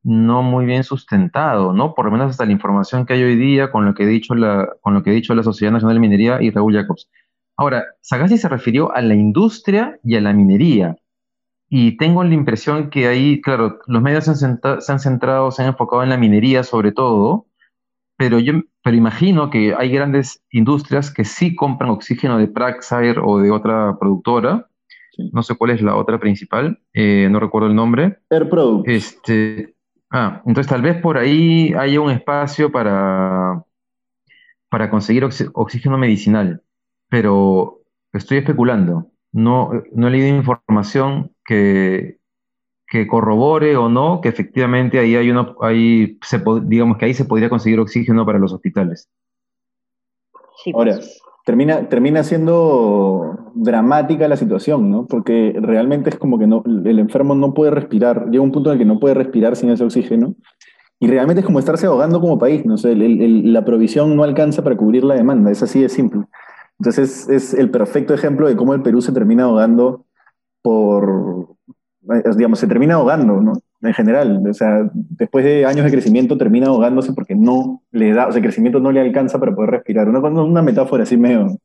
no 0.04 0.42
muy 0.42 0.66
bien 0.66 0.84
sustentado, 0.84 1.72
¿no? 1.72 1.94
Por 1.94 2.06
lo 2.06 2.12
menos 2.12 2.30
hasta 2.30 2.44
la 2.44 2.52
información 2.52 3.06
que 3.06 3.14
hay 3.14 3.22
hoy 3.22 3.36
día 3.36 3.70
con 3.70 3.86
lo 3.86 3.94
que 3.94 4.04
ha 4.04 4.06
dicho 4.06 4.34
la, 4.34 4.68
con 4.82 4.94
lo 4.94 5.02
que 5.02 5.10
ha 5.10 5.14
dicho 5.14 5.34
la 5.34 5.42
Sociedad 5.42 5.72
Nacional 5.72 5.96
de 5.96 6.00
Minería 6.00 6.42
y 6.42 6.50
Raúl 6.50 6.74
Jacobs. 6.74 7.08
Ahora, 7.56 7.84
Sagasti 8.00 8.38
se 8.38 8.48
refirió 8.48 8.94
a 8.94 9.00
la 9.00 9.14
industria 9.14 9.98
y 10.02 10.16
a 10.16 10.20
la 10.20 10.32
minería. 10.32 10.96
Y 11.68 11.96
tengo 11.96 12.22
la 12.24 12.34
impresión 12.34 12.90
que 12.90 13.06
ahí, 13.06 13.40
claro, 13.40 13.78
los 13.86 14.02
medios 14.02 14.24
se 14.24 14.46
han, 14.46 14.60
se 14.80 14.92
han 14.92 15.00
centrado, 15.00 15.50
se 15.50 15.62
han 15.62 15.68
enfocado 15.68 16.02
en 16.02 16.10
la 16.10 16.16
minería 16.16 16.62
sobre 16.62 16.92
todo, 16.92 17.46
pero 18.16 18.38
yo 18.38 18.54
pero 18.84 18.98
imagino 18.98 19.48
que 19.48 19.74
hay 19.74 19.90
grandes 19.90 20.44
industrias 20.50 21.10
que 21.10 21.24
sí 21.24 21.56
compran 21.56 21.88
oxígeno 21.88 22.36
de 22.36 22.48
Praxair 22.48 23.18
o 23.18 23.38
de 23.38 23.50
otra 23.50 23.96
productora. 23.98 24.68
No 25.32 25.42
sé 25.42 25.54
cuál 25.54 25.70
es 25.70 25.80
la 25.80 25.96
otra 25.96 26.20
principal, 26.20 26.78
eh, 26.92 27.28
no 27.30 27.40
recuerdo 27.40 27.68
el 27.68 27.74
nombre. 27.74 28.18
Air 28.28 28.50
Product. 28.50 28.86
Este, 28.86 29.74
ah, 30.10 30.42
entonces 30.44 30.70
tal 30.70 30.82
vez 30.82 31.00
por 31.00 31.16
ahí 31.16 31.72
haya 31.72 31.98
un 31.98 32.10
espacio 32.10 32.70
para, 32.70 33.64
para 34.68 34.90
conseguir 34.90 35.24
oxígeno 35.24 35.96
medicinal, 35.96 36.62
pero 37.14 37.78
estoy 38.12 38.38
especulando. 38.38 39.06
No, 39.30 39.70
no 39.92 40.08
he 40.08 40.10
leído 40.10 40.36
información 40.36 41.30
que, 41.44 42.18
que 42.88 43.06
corrobore 43.06 43.76
o 43.76 43.88
no 43.88 44.20
que 44.20 44.28
efectivamente 44.28 44.98
ahí 44.98 45.14
hay 45.14 45.30
uno, 45.30 45.54
ahí 45.60 46.18
se, 46.22 46.42
digamos 46.64 46.98
que 46.98 47.04
ahí 47.04 47.14
se 47.14 47.24
podría 47.24 47.48
conseguir 47.48 47.78
oxígeno 47.78 48.26
para 48.26 48.40
los 48.40 48.52
hospitales. 48.52 49.08
Ahora, 50.74 50.98
termina, 51.46 51.88
termina 51.88 52.24
siendo 52.24 53.52
dramática 53.54 54.26
la 54.26 54.36
situación, 54.36 54.90
¿no? 54.90 55.06
Porque 55.06 55.54
realmente 55.56 56.10
es 56.10 56.18
como 56.18 56.36
que 56.36 56.48
no, 56.48 56.64
el 56.66 56.98
enfermo 56.98 57.36
no 57.36 57.54
puede 57.54 57.70
respirar, 57.70 58.28
llega 58.28 58.42
un 58.42 58.50
punto 58.50 58.70
en 58.70 58.72
el 58.72 58.78
que 58.80 58.92
no 58.92 58.98
puede 58.98 59.14
respirar 59.14 59.54
sin 59.54 59.70
ese 59.70 59.84
oxígeno, 59.84 60.34
y 60.98 61.06
realmente 61.06 61.42
es 61.42 61.46
como 61.46 61.60
estarse 61.60 61.86
ahogando 61.86 62.20
como 62.20 62.40
país, 62.40 62.66
¿no? 62.66 62.76
sé 62.76 62.96
la 62.96 63.64
provisión 63.64 64.16
no 64.16 64.24
alcanza 64.24 64.64
para 64.64 64.76
cubrir 64.76 65.04
la 65.04 65.14
demanda, 65.14 65.52
es 65.52 65.62
así 65.62 65.80
de 65.80 65.88
simple. 65.88 66.24
Entonces 66.78 67.28
es 67.28 67.54
el 67.54 67.70
perfecto 67.70 68.14
ejemplo 68.14 68.48
de 68.48 68.56
cómo 68.56 68.74
el 68.74 68.82
Perú 68.82 69.00
se 69.00 69.12
termina 69.12 69.44
ahogando 69.44 70.04
por, 70.62 71.48
digamos, 72.36 72.58
se 72.58 72.66
termina 72.66 72.94
ahogando, 72.94 73.40
¿no? 73.40 73.52
En 73.82 73.92
general, 73.92 74.42
o 74.48 74.54
sea, 74.54 74.88
después 74.92 75.44
de 75.44 75.66
años 75.66 75.84
de 75.84 75.90
crecimiento 75.90 76.38
termina 76.38 76.68
ahogándose 76.68 77.12
porque 77.12 77.34
no 77.34 77.82
le 77.90 78.12
da, 78.14 78.28
o 78.28 78.32
sea, 78.32 78.38
el 78.38 78.44
crecimiento 78.44 78.80
no 78.80 78.90
le 78.90 79.00
alcanza 79.00 79.38
para 79.38 79.54
poder 79.54 79.70
respirar. 79.70 80.08
Una, 80.08 80.20
una 80.20 80.62
metáfora 80.62 81.02
así 81.02 81.18
medio, 81.18 81.58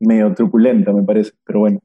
medio 0.00 0.34
truculenta, 0.34 0.92
me 0.92 1.04
parece, 1.04 1.32
pero 1.44 1.60
bueno. 1.60 1.78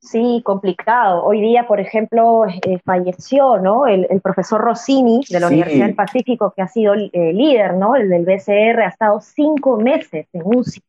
Sí, 0.00 0.40
complicado. 0.44 1.22
Hoy 1.24 1.42
día, 1.42 1.66
por 1.66 1.78
ejemplo, 1.78 2.46
eh, 2.46 2.78
falleció 2.84 3.58
¿no? 3.58 3.86
El, 3.86 4.06
profesor 4.22 4.60
Rossini 4.62 5.20
de 5.28 5.40
la 5.40 5.48
Universidad 5.48 5.86
del 5.86 5.94
Pacífico, 5.94 6.54
que 6.56 6.62
ha 6.62 6.68
sido 6.68 6.94
eh, 6.94 7.32
líder 7.34 7.74
¿no? 7.74 7.96
el 7.96 8.08
del 8.08 8.24
BCR, 8.24 8.80
ha 8.80 8.88
estado 8.88 9.20
cinco 9.20 9.76
meses 9.76 10.26
en 10.32 10.42
UCI. 10.42 10.82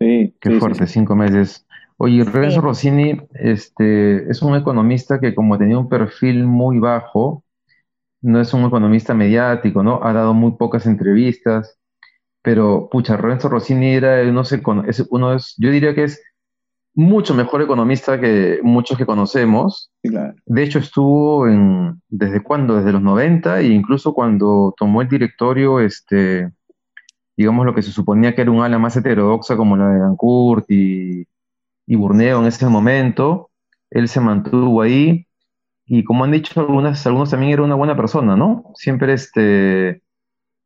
Sí, 0.00 0.34
qué 0.40 0.58
fuerte, 0.58 0.86
cinco 0.86 1.16
meses. 1.16 1.66
Oye, 1.96 2.22
Renzo 2.22 2.60
Rossini 2.60 3.20
este, 3.34 4.30
es 4.30 4.40
un 4.42 4.54
economista 4.54 5.18
que 5.18 5.34
como 5.34 5.58
tenía 5.58 5.78
un 5.78 5.88
perfil 5.88 6.46
muy 6.46 6.78
bajo, 6.78 7.44
no 8.20 8.40
es 8.40 8.54
un 8.54 8.64
economista 8.64 9.14
mediático, 9.14 9.82
¿no? 9.82 10.00
Ha 10.02 10.12
dado 10.12 10.34
muy 10.34 10.52
pocas 10.52 10.86
entrevistas, 10.86 11.78
pero 12.42 12.88
pucha, 12.90 13.16
Renzo 13.16 13.48
Rossini 13.48 13.94
era, 13.94 14.22
no 14.24 14.44
sé, 14.44 14.62
es 14.86 15.06
uno 15.10 15.34
es, 15.34 15.54
yo 15.58 15.70
diría 15.70 15.94
que 15.94 16.04
es 16.04 16.22
mucho 16.94 17.34
mejor 17.34 17.62
economista 17.62 18.20
que 18.20 18.60
muchos 18.62 18.98
que 18.98 19.06
conocemos. 19.06 19.90
De 20.02 20.62
hecho, 20.62 20.78
estuvo 20.78 21.46
en, 21.46 22.00
¿desde 22.08 22.42
cuándo? 22.42 22.76
Desde 22.76 22.92
los 22.92 23.02
90 23.02 23.60
e 23.60 23.68
incluso 23.68 24.14
cuando 24.14 24.74
tomó 24.76 25.02
el 25.02 25.08
directorio, 25.08 25.80
este, 25.80 26.50
digamos 27.42 27.64
lo 27.66 27.74
que 27.74 27.82
se 27.82 27.92
suponía 27.92 28.34
que 28.34 28.42
era 28.42 28.50
un 28.50 28.62
ala 28.62 28.78
más 28.78 28.96
heterodoxa 28.96 29.56
como 29.56 29.76
la 29.76 29.88
de 29.88 30.00
Dancourt 30.00 30.70
y 30.70 31.26
y 31.88 31.96
Burneo 31.96 32.40
en 32.40 32.46
ese 32.46 32.66
momento, 32.66 33.50
él 33.90 34.08
se 34.08 34.20
mantuvo 34.20 34.82
ahí 34.82 35.26
y 35.86 36.04
como 36.04 36.24
han 36.24 36.32
dicho 36.32 36.60
algunas, 36.60 37.04
algunos 37.06 37.30
también 37.30 37.52
era 37.52 37.62
una 37.62 37.76
buena 37.76 37.96
persona, 37.96 38.36
¿no? 38.36 38.72
Siempre, 38.74 39.14
este, 39.14 40.02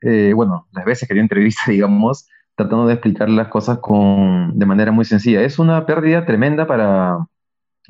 eh, 0.00 0.32
bueno, 0.34 0.66
las 0.72 0.84
veces 0.84 1.08
que 1.08 1.14
dio 1.14 1.22
entrevista, 1.22 1.62
digamos, 1.68 2.28
tratando 2.56 2.88
de 2.88 2.94
explicar 2.94 3.30
las 3.30 3.46
cosas 3.48 3.78
con, 3.78 4.58
de 4.58 4.66
manera 4.66 4.90
muy 4.90 5.04
sencilla. 5.04 5.42
Es 5.42 5.60
una 5.60 5.86
pérdida 5.86 6.26
tremenda 6.26 6.66
para, 6.66 7.18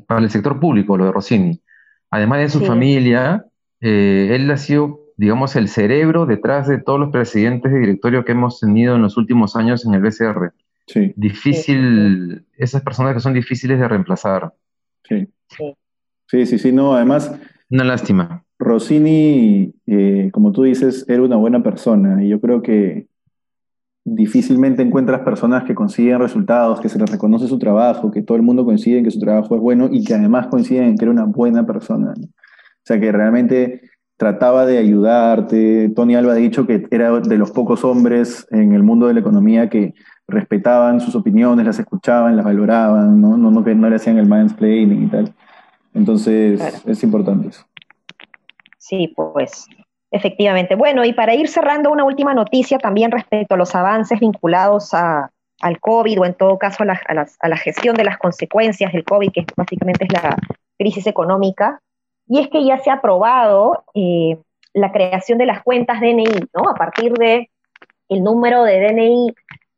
para 0.07 0.21
el 0.21 0.29
sector 0.29 0.61
público, 0.61 0.99
lo 0.99 1.07
de 1.07 1.13
Rossini. 1.13 1.63
Además 2.11 2.41
de 2.41 2.49
su 2.51 2.61
familia, 2.67 3.47
eh, 3.81 4.29
él 4.33 4.51
ha 4.51 4.59
sido, 4.59 5.02
digamos, 5.23 5.55
el 5.55 5.69
cerebro 5.69 6.27
detrás 6.27 6.67
de 6.67 6.79
todos 6.79 6.99
los 6.99 7.11
presidentes 7.11 7.71
de 7.71 7.79
directorio 7.79 8.25
que 8.25 8.33
hemos 8.33 8.59
tenido 8.59 8.97
en 8.97 9.03
los 9.03 9.17
últimos 9.17 9.55
años 9.55 9.87
en 9.87 9.95
el 9.95 10.03
BCR. 10.03 10.53
Sí. 10.89 11.13
Difícil, 11.15 12.45
esas 12.57 12.83
personas 12.83 13.15
que 13.15 13.21
son 13.21 13.33
difíciles 13.33 13.79
de 13.79 13.87
reemplazar. 13.87 14.53
Sí. 15.05 15.29
Sí, 16.27 16.45
sí, 16.47 16.59
sí, 16.59 16.73
no, 16.73 16.95
además. 16.95 17.33
Una 17.71 17.85
lástima. 17.85 18.43
Rossini, 18.59 19.73
eh, 19.87 20.31
como 20.33 20.51
tú 20.51 20.65
dices, 20.65 21.05
era 21.09 21.23
una 21.23 21.37
buena 21.37 21.63
persona 21.63 22.25
y 22.25 22.29
yo 22.29 22.41
creo 22.41 22.61
que 22.61 23.07
difícilmente 24.05 24.83
encuentras 24.83 25.21
personas 25.21 25.63
que 25.63 25.77
consiguen 25.77 26.19
resultados, 26.19 26.81
que 26.81 26.89
se 26.89 26.99
les 26.99 27.09
reconoce 27.09 27.47
su 27.47 27.61
trabajo, 27.61 28.11
que 28.11 28.23
todo 28.23 28.37
el 28.37 28.43
mundo 28.43 28.65
coincide 28.65 28.99
en 28.99 29.05
que 29.05 29.13
su 29.13 29.21
trabajo 29.21 29.55
es 29.55 29.61
bueno 29.61 29.89
y 29.93 30.03
que 30.03 30.15
además 30.15 30.49
coinciden 30.49 30.83
en 30.83 30.99
que 30.99 31.05
era 31.05 31.13
una 31.13 31.27
buena 31.27 31.65
persona. 31.65 32.13
O 32.17 32.85
sea, 32.85 32.99
que 32.99 33.13
realmente 33.13 33.92
trataba 34.23 34.67
de 34.67 34.79
ayudarte. 34.79 35.89
Tony 35.97 36.15
Alba 36.15 36.35
ha 36.35 36.37
dicho 36.37 36.65
que 36.65 36.87
era 36.93 37.11
de 37.19 37.37
los 37.37 37.51
pocos 37.51 37.83
hombres 37.83 38.47
en 38.53 38.73
el 38.73 38.85
mundo 38.85 39.09
de 39.09 39.15
la 39.15 39.21
economía 39.21 39.69
que 39.69 39.95
respetaban 40.29 41.01
sus 41.01 41.17
opiniones, 41.17 41.67
las 41.67 41.81
escuchaban, 41.81 42.37
las 42.37 42.45
valoraban, 42.45 43.21
no, 43.21 43.37
no, 43.37 43.51
no, 43.51 43.61
no 43.63 43.91
le 43.91 43.97
hacían 43.97 44.19
el 44.19 44.29
mansplaining 44.29 45.03
y 45.03 45.07
tal. 45.09 45.35
Entonces, 45.93 46.61
es 46.87 47.03
importante 47.03 47.49
eso. 47.49 47.65
Sí, 48.79 49.13
pues, 49.17 49.67
efectivamente. 50.13 50.77
Bueno, 50.77 51.05
y 51.05 51.15
para 51.15 51.35
ir 51.35 51.49
cerrando, 51.49 51.91
una 51.91 52.05
última 52.05 52.33
noticia 52.33 52.79
también 52.79 53.11
respecto 53.11 53.55
a 53.57 53.59
los 53.59 53.75
avances 53.75 54.21
vinculados 54.21 54.95
a, 54.95 55.33
al 55.63 55.81
COVID 55.81 56.21
o 56.21 56.25
en 56.27 56.35
todo 56.35 56.59
caso 56.59 56.85
a 56.85 56.87
la, 56.87 57.01
a, 57.41 57.49
la, 57.49 57.57
gestión 57.57 57.97
de 57.97 58.05
las 58.05 58.19
consecuencias 58.19 58.93
del 58.93 59.03
COVID, 59.03 59.33
que 59.33 59.47
básicamente 59.57 60.05
es 60.05 60.13
la 60.13 60.37
crisis 60.79 61.09
económica, 61.09 61.81
y 62.33 62.39
es 62.39 62.49
que 62.49 62.65
ya 62.65 62.79
se 62.79 62.89
ha 62.89 62.95
aprobado 62.95 63.85
eh, 63.93 64.39
la 64.73 64.91
creación 64.91 65.37
de 65.37 65.45
las 65.45 65.63
cuentas 65.63 66.01
DNI, 66.01 66.25
¿no? 66.55 66.71
A 66.71 66.75
partir 66.75 67.13
de 67.13 67.51
el 68.09 68.25
número 68.25 68.65
de 68.65 68.81
DNI 68.81 69.35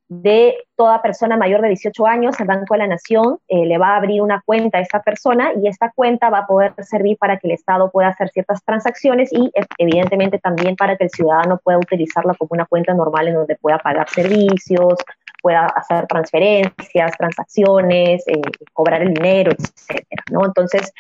de 0.06 0.54
toda 0.76 1.02
persona 1.02 1.36
mayor 1.36 1.62
de 1.62 1.68
18 1.70 2.06
años, 2.06 2.38
el 2.38 2.46
Banco 2.46 2.74
de 2.74 2.78
la 2.78 2.86
Nación 2.86 3.38
eh, 3.48 3.66
le 3.66 3.76
va 3.76 3.88
a 3.88 3.96
abrir 3.96 4.22
una 4.22 4.40
cuenta 4.46 4.78
a 4.78 4.82
esa 4.82 5.02
persona 5.02 5.50
y 5.60 5.66
esta 5.66 5.90
cuenta 5.90 6.30
va 6.30 6.38
a 6.38 6.46
poder 6.46 6.74
servir 6.84 7.18
para 7.18 7.38
que 7.38 7.48
el 7.48 7.54
Estado 7.54 7.90
pueda 7.90 8.10
hacer 8.10 8.28
ciertas 8.28 8.64
transacciones 8.64 9.32
y 9.32 9.50
evidentemente 9.78 10.38
también 10.38 10.76
para 10.76 10.96
que 10.96 11.04
el 11.04 11.10
ciudadano 11.10 11.58
pueda 11.58 11.78
utilizarla 11.78 12.34
como 12.34 12.50
una 12.52 12.66
cuenta 12.66 12.94
normal 12.94 13.26
en 13.26 13.34
donde 13.34 13.56
pueda 13.56 13.78
pagar 13.78 14.08
servicios, 14.08 14.94
pueda 15.42 15.66
hacer 15.66 16.06
transferencias, 16.06 17.16
transacciones, 17.18 18.22
eh, 18.28 18.40
cobrar 18.72 19.02
el 19.02 19.12
dinero, 19.12 19.50
etcétera, 19.50 20.22
¿no? 20.30 20.44
Entonces, 20.44 20.92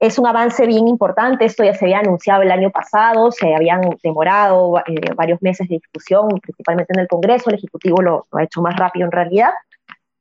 es 0.00 0.18
un 0.18 0.26
avance 0.26 0.66
bien 0.66 0.86
importante, 0.86 1.44
esto 1.44 1.64
ya 1.64 1.74
se 1.74 1.86
había 1.86 1.98
anunciado 1.98 2.42
el 2.42 2.52
año 2.52 2.70
pasado, 2.70 3.32
se 3.32 3.54
habían 3.54 3.80
demorado 4.02 4.78
eh, 4.86 5.12
varios 5.16 5.42
meses 5.42 5.68
de 5.68 5.76
discusión, 5.76 6.28
principalmente 6.40 6.92
en 6.94 7.00
el 7.00 7.08
Congreso, 7.08 7.50
el 7.50 7.56
Ejecutivo 7.56 8.00
lo, 8.00 8.26
ha 8.32 8.44
hecho 8.44 8.62
más 8.62 8.76
rápido 8.76 9.06
en 9.06 9.12
realidad, 9.12 9.50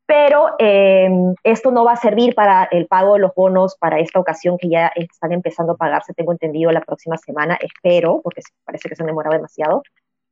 pero 0.08 0.56
eh, 0.58 1.10
esto 1.44 1.70
no 1.70 1.84
va 1.84 1.92
a 1.92 1.98
servir 1.98 2.34
para 2.34 2.64
el 2.72 2.88
pago 2.88 3.14
de 3.14 3.20
los 3.20 3.36
bonos 3.36 3.76
para 3.76 4.00
esta 4.00 4.20
ocasión 4.20 4.58
que 4.58 4.70
ya 4.70 4.92
están 4.96 5.32
empezando 5.32 5.74
a 5.74 5.78
pagarse, 5.78 6.14
tengo 6.14 6.32
entendido, 6.32 6.72
la 6.72 6.82
próxima 6.82 7.18
semana, 7.18 7.60
espero, 7.62 8.22
porque 8.24 8.42
parece 8.66 8.90
que 8.90 8.96
se 8.96 9.04
han 9.04 9.08
demorado 9.08 9.36
demasiado, 9.36 9.84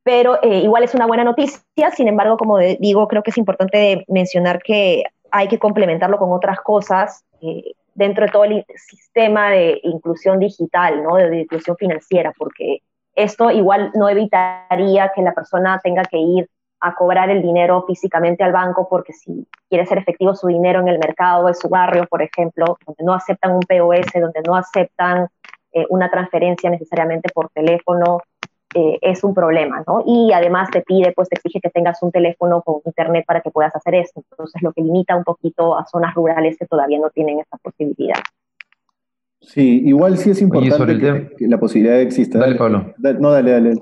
pero 0.02 0.42
eh, 0.42 0.58
igual 0.58 0.82
es 0.82 0.94
una 0.94 1.06
buena 1.06 1.22
noticia, 1.22 1.90
sin 1.94 2.08
embargo, 2.08 2.36
como 2.36 2.58
digo, 2.58 3.06
creo 3.06 3.22
que 3.22 3.30
es 3.30 3.38
importante 3.38 4.04
mencionar 4.08 4.60
que 4.60 5.04
hay 5.30 5.46
que 5.46 5.58
complementarlo 5.58 6.18
con 6.18 6.32
otras 6.32 6.60
cosas 6.60 7.24
dentro 7.96 8.26
de 8.26 8.30
todo 8.30 8.44
el 8.44 8.64
sistema 8.76 9.50
de 9.50 9.80
inclusión 9.82 10.38
digital, 10.38 11.02
¿no? 11.02 11.16
de, 11.16 11.40
inclusión 11.40 11.76
financiera, 11.76 12.32
porque 12.36 12.82
esto 13.14 13.50
igual 13.50 13.90
no 13.94 14.08
evitaría 14.08 15.10
que 15.14 15.22
la 15.22 15.32
persona 15.32 15.80
tenga 15.82 16.02
que 16.04 16.18
ir 16.18 16.48
a 16.80 16.94
cobrar 16.94 17.30
el 17.30 17.40
dinero 17.40 17.84
físicamente 17.86 18.44
al 18.44 18.52
banco, 18.52 18.86
porque 18.88 19.14
si 19.14 19.46
quiere 19.70 19.86
ser 19.86 19.98
efectivo 19.98 20.34
su 20.34 20.46
dinero 20.46 20.80
en 20.80 20.88
el 20.88 20.98
mercado 20.98 21.46
de 21.46 21.54
su 21.54 21.70
barrio, 21.70 22.06
por 22.06 22.22
ejemplo, 22.22 22.76
donde 22.86 23.02
no 23.02 23.14
aceptan 23.14 23.52
un 23.52 23.60
POS, 23.60 24.12
donde 24.20 24.42
no 24.46 24.54
aceptan 24.54 25.28
eh, 25.72 25.86
una 25.88 26.10
transferencia 26.10 26.68
necesariamente 26.68 27.30
por 27.32 27.48
teléfono, 27.48 28.20
eh, 28.78 28.98
es 29.00 29.24
un 29.24 29.32
problema, 29.32 29.82
¿no? 29.86 30.02
Y 30.04 30.32
además 30.34 30.68
te 30.70 30.82
pide, 30.82 31.12
pues 31.12 31.30
te 31.30 31.36
exige 31.36 31.60
que 31.62 31.70
tengas 31.70 32.02
un 32.02 32.12
teléfono 32.12 32.60
con 32.60 32.82
internet 32.84 33.24
para 33.26 33.40
que 33.40 33.50
puedas 33.50 33.74
hacer 33.74 33.94
esto. 33.94 34.22
Entonces, 34.30 34.60
lo 34.60 34.74
que 34.74 34.82
limita 34.82 35.16
un 35.16 35.24
poquito 35.24 35.78
a 35.78 35.86
zonas 35.86 36.14
rurales 36.14 36.58
que 36.58 36.66
todavía 36.66 36.98
no 36.98 37.08
tienen 37.08 37.40
esa 37.40 37.56
posibilidad. 37.56 38.20
Sí, 39.40 39.80
igual 39.86 40.18
sí 40.18 40.28
es 40.28 40.42
importante 40.42 40.98
que, 41.38 41.48
la 41.48 41.58
posibilidad 41.58 41.98
exista. 42.02 42.38
Dale, 42.38 42.56
Pablo. 42.56 42.92
no, 43.18 43.30
dale, 43.30 43.52
dale. 43.52 43.74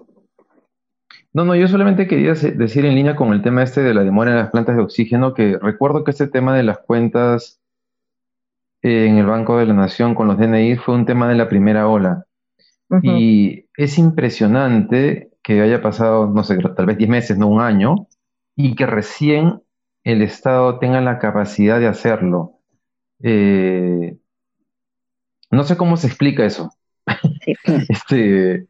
No, 1.33 1.45
no, 1.45 1.57
yo 1.57 1.67
solamente 1.67 2.07
quería 2.07 2.35
decir 2.35 2.85
en 2.85 2.95
línea 2.95 3.17
con 3.17 3.33
el 3.33 3.43
tema 3.43 3.65
este 3.65 3.83
de 3.83 3.95
la 3.95 4.05
demora 4.05 4.31
en 4.31 4.37
las 4.37 4.51
plantas 4.51 4.77
de 4.77 4.83
oxígeno, 4.83 5.35
que 5.35 5.59
recuerdo 5.61 6.05
que 6.05 6.13
este 6.13 6.29
tema 6.29 6.57
de 6.57 6.63
las 6.63 6.79
cuentas 6.79 7.61
en 8.83 9.19
el 9.19 9.27
Banco 9.27 9.59
de 9.59 9.67
la 9.67 9.75
Nación 9.75 10.15
con 10.15 10.29
los 10.29 10.39
DNI 10.39 10.77
fue 10.77 10.95
un 10.95 11.05
tema 11.05 11.29
de 11.29 11.35
la 11.35 11.49
primera 11.49 11.89
ola. 11.89 12.27
Y 13.03 13.63
es 13.77 13.99
impresionante 13.99 15.31
que 15.43 15.61
haya 15.61 15.83
pasado, 15.83 16.27
no 16.27 16.43
sé, 16.45 16.59
tal 16.77 16.87
vez 16.87 16.97
10 16.97 17.11
meses, 17.11 17.39
no 17.39 17.49
un 17.49 17.61
año, 17.61 18.09
y 18.57 18.75
que 18.75 18.87
recién 18.87 19.63
el 20.05 20.23
Estado 20.23 20.79
tenga 20.79 21.01
la 21.01 21.19
capacidad 21.19 21.81
de 21.81 21.87
hacerlo. 21.87 22.61
Eh, 23.23 24.17
no 25.51 25.65
sé 25.65 25.77
cómo 25.77 25.97
se 25.97 26.07
explica 26.07 26.45
eso. 26.45 26.71
este, 27.89 28.67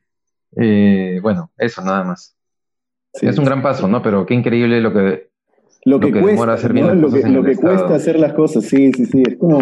eh, 0.57 1.19
bueno, 1.23 1.51
eso 1.57 1.83
nada 1.83 2.05
más. 2.05 2.37
es 3.13 3.39
un 3.39 3.45
gran 3.45 3.63
paso, 3.63 3.89
¿no? 3.89 4.03
Pero 4.03 4.27
qué 4.27 4.35
increíble 4.35 4.81
lo 4.81 4.93
que, 4.93 5.31
lo 5.85 6.01
que, 6.01 6.13
cuesta, 6.13 6.53
hacer 6.53 6.73
bien 6.73 7.01
lo 7.01 7.11
que, 7.11 7.29
lo 7.29 7.43
que 7.45 7.57
cuesta 7.57 7.95
hacer 7.95 8.19
las 8.19 8.33
cosas, 8.33 8.65
sí, 8.65 8.93
sí, 8.93 9.07
sí. 9.07 9.23
Es 9.27 9.37
como 9.37 9.61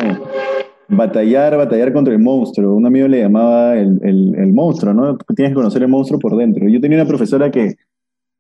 batallar, 0.96 1.57
batallar 1.57 1.92
contra 1.92 2.12
el 2.12 2.20
monstruo. 2.20 2.74
Un 2.74 2.87
amigo 2.87 3.09
le 3.09 3.20
llamaba 3.20 3.76
el, 3.76 4.00
el, 4.02 4.52
monstruo, 4.52 4.92
¿no? 4.92 5.16
Tienes 5.35 5.50
que 5.50 5.55
conocer 5.55 5.83
el 5.83 5.88
monstruo 5.88 6.18
por 6.18 6.37
dentro. 6.37 6.68
Yo 6.68 6.81
tenía 6.81 6.98
una 6.98 7.09
profesora 7.09 7.50
que, 7.50 7.76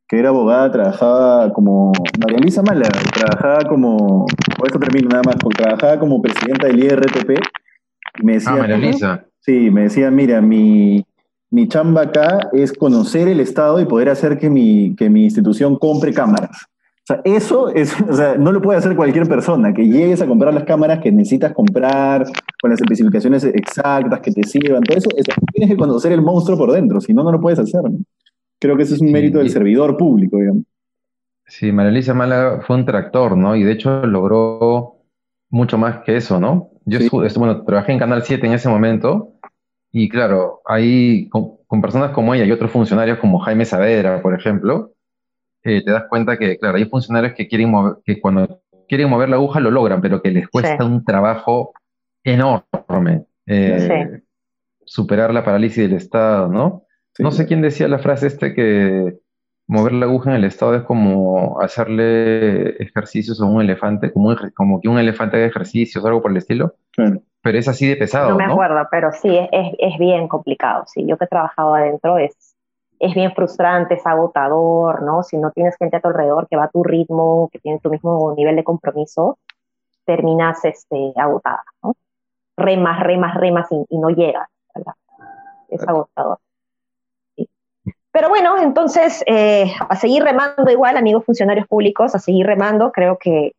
que 0.08 0.18
era 0.18 0.28
abogada, 0.28 0.70
trabajaba 0.70 1.52
como, 1.52 1.92
María 2.20 2.38
Luisa 2.38 2.62
Mala, 2.62 2.88
trabajaba 3.14 3.68
como, 3.68 4.26
por 4.56 4.66
esto 4.66 4.78
termino 4.78 5.08
nada 5.08 5.22
más, 5.24 5.36
trabajaba 5.56 5.98
como 5.98 6.20
presidenta 6.20 6.66
del 6.66 6.84
IRTP. 6.84 7.30
Y 8.20 8.24
me 8.24 8.34
decía, 8.34 8.52
ah, 8.52 8.58
María 8.58 8.76
Luisa. 8.76 9.24
Sí, 9.40 9.70
me 9.70 9.82
decía, 9.82 10.10
mira, 10.10 10.40
mi, 10.40 11.04
mi 11.50 11.66
chamba 11.68 12.02
acá 12.02 12.50
es 12.52 12.72
conocer 12.72 13.28
el 13.28 13.40
Estado 13.40 13.80
y 13.80 13.86
poder 13.86 14.08
hacer 14.08 14.38
que 14.38 14.48
mi, 14.50 14.94
que 14.96 15.10
mi 15.10 15.24
institución 15.24 15.76
compre 15.76 16.12
cámaras. 16.12 16.66
O 17.02 17.06
sea, 17.06 17.20
eso 17.24 17.68
es, 17.68 18.00
o 18.08 18.12
sea, 18.12 18.36
no 18.36 18.52
lo 18.52 18.62
puede 18.62 18.78
hacer 18.78 18.94
cualquier 18.94 19.26
persona, 19.26 19.72
que 19.72 19.86
llegues 19.86 20.22
a 20.22 20.26
comprar 20.26 20.54
las 20.54 20.64
cámaras 20.64 21.00
que 21.00 21.10
necesitas 21.10 21.52
comprar, 21.52 22.24
con 22.60 22.70
las 22.70 22.80
especificaciones 22.80 23.44
exactas, 23.44 24.20
que 24.20 24.30
te 24.30 24.44
sirvan, 24.44 24.82
todo 24.82 24.98
eso, 24.98 25.08
tienes 25.52 25.70
que 25.70 25.76
conocer 25.76 26.12
el 26.12 26.22
monstruo 26.22 26.56
por 26.56 26.72
dentro, 26.72 27.00
si 27.00 27.12
no, 27.12 27.24
no 27.24 27.32
lo 27.32 27.40
puedes 27.40 27.58
hacer. 27.58 27.80
Creo 28.60 28.76
que 28.76 28.84
ese 28.84 28.94
es 28.94 29.00
un 29.00 29.10
mérito 29.10 29.38
del 29.38 29.50
servidor 29.50 29.96
público, 29.96 30.38
digamos. 30.38 30.62
Sí, 31.46 31.72
María 31.72 31.90
Elisa 31.90 32.14
Málaga 32.14 32.60
fue 32.64 32.76
un 32.76 32.86
tractor, 32.86 33.36
¿no? 33.36 33.56
Y 33.56 33.64
de 33.64 33.72
hecho 33.72 34.06
logró 34.06 34.98
mucho 35.50 35.76
más 35.76 35.98
que 36.04 36.16
eso, 36.16 36.38
¿no? 36.38 36.70
Yo 36.84 37.00
bueno, 37.10 37.62
trabajé 37.64 37.92
en 37.92 37.98
Canal 37.98 38.22
7 38.22 38.46
en 38.46 38.52
ese 38.52 38.68
momento, 38.68 39.32
y 39.90 40.08
claro, 40.08 40.62
ahí 40.64 41.28
con, 41.28 41.56
con 41.66 41.82
personas 41.82 42.12
como 42.12 42.32
ella 42.34 42.44
y 42.44 42.52
otros 42.52 42.70
funcionarios 42.70 43.18
como 43.18 43.40
Jaime 43.40 43.64
Saavedra, 43.64 44.22
por 44.22 44.34
ejemplo, 44.34 44.92
eh, 45.64 45.82
te 45.84 45.90
das 45.90 46.04
cuenta 46.08 46.36
que, 46.36 46.58
claro, 46.58 46.78
hay 46.78 46.86
funcionarios 46.86 47.34
que 47.34 47.48
quieren 47.48 47.70
mover, 47.70 47.96
que 48.04 48.20
cuando 48.20 48.60
quieren 48.88 49.08
mover 49.08 49.28
la 49.28 49.36
aguja 49.36 49.60
lo 49.60 49.70
logran, 49.70 50.00
pero 50.00 50.20
que 50.20 50.30
les 50.30 50.48
cuesta 50.48 50.84
un 50.84 51.04
trabajo 51.04 51.72
enorme 52.24 53.26
eh, 53.46 54.22
superar 54.84 55.32
la 55.32 55.44
parálisis 55.44 55.88
del 55.88 55.96
Estado, 55.96 56.48
¿no? 56.48 56.84
No 57.18 57.30
sé 57.30 57.46
quién 57.46 57.62
decía 57.62 57.88
la 57.88 57.98
frase 57.98 58.26
este 58.26 58.54
que 58.54 59.18
mover 59.66 59.92
la 59.92 60.06
aguja 60.06 60.30
en 60.30 60.36
el 60.36 60.44
Estado 60.44 60.74
es 60.74 60.82
como 60.82 61.60
hacerle 61.60 62.70
ejercicios 62.82 63.40
a 63.40 63.44
un 63.44 63.60
elefante, 63.60 64.12
como, 64.12 64.34
como 64.54 64.80
que 64.80 64.88
un 64.88 64.98
elefante 64.98 65.36
haga 65.36 65.46
ejercicios 65.46 66.02
o 66.02 66.06
algo 66.06 66.22
por 66.22 66.30
el 66.30 66.38
estilo. 66.38 66.74
Pero 67.42 67.58
es 67.58 67.68
así 67.68 67.86
de 67.86 67.96
pesado. 67.96 68.30
No 68.30 68.36
me 68.36 68.44
acuerdo, 68.44 68.86
pero 68.90 69.10
sí, 69.12 69.36
es, 69.50 69.74
es 69.78 69.98
bien 69.98 70.28
complicado. 70.28 70.84
Sí, 70.86 71.04
yo 71.06 71.16
que 71.16 71.24
he 71.24 71.28
trabajado 71.28 71.74
adentro 71.74 72.18
es 72.18 72.51
es 73.02 73.14
bien 73.14 73.34
frustrante, 73.34 73.94
es 73.94 74.06
agotador, 74.06 75.02
¿no? 75.02 75.24
Si 75.24 75.36
no 75.36 75.50
tienes 75.50 75.76
gente 75.76 75.96
a 75.96 76.00
tu 76.00 76.06
alrededor 76.06 76.46
que 76.46 76.56
va 76.56 76.64
a 76.64 76.68
tu 76.68 76.84
ritmo, 76.84 77.48
que 77.52 77.58
tiene 77.58 77.80
tu 77.80 77.90
mismo 77.90 78.32
nivel 78.36 78.54
de 78.54 78.62
compromiso, 78.62 79.38
terminas 80.04 80.64
este, 80.64 81.12
agotada, 81.16 81.64
¿no? 81.82 81.96
Remas, 82.56 83.00
remas, 83.00 83.34
remas 83.34 83.66
y, 83.72 83.84
y 83.88 83.98
no 83.98 84.10
llegas. 84.10 84.48
¿verdad? 84.72 84.92
Es 85.68 85.82
agotador. 85.82 86.38
Pero 88.12 88.28
bueno, 88.28 88.56
entonces, 88.58 89.24
eh, 89.26 89.72
a 89.88 89.96
seguir 89.96 90.22
remando 90.22 90.70
igual, 90.70 90.96
amigos 90.96 91.24
funcionarios 91.24 91.66
públicos, 91.66 92.14
a 92.14 92.20
seguir 92.20 92.46
remando. 92.46 92.92
Creo 92.92 93.18
que 93.18 93.52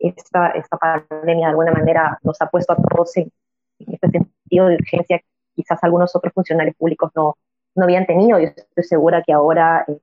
esta, 0.00 0.48
esta 0.48 0.76
pandemia 0.76 1.46
de 1.46 1.50
alguna 1.50 1.70
manera 1.70 2.18
nos 2.24 2.40
ha 2.42 2.46
puesto 2.48 2.72
a 2.72 2.76
todos 2.76 3.16
en, 3.16 3.30
en 3.78 3.94
este 3.94 4.10
sentido 4.10 4.66
de 4.66 4.74
urgencia. 4.74 5.20
Quizás 5.54 5.78
algunos 5.84 6.16
otros 6.16 6.32
funcionarios 6.32 6.74
públicos 6.74 7.12
no, 7.14 7.36
no 7.78 7.84
habían 7.84 8.06
tenido. 8.06 8.38
Yo 8.38 8.48
estoy 8.48 8.84
segura 8.84 9.22
que 9.26 9.32
ahora 9.32 9.84
eh, 9.88 9.98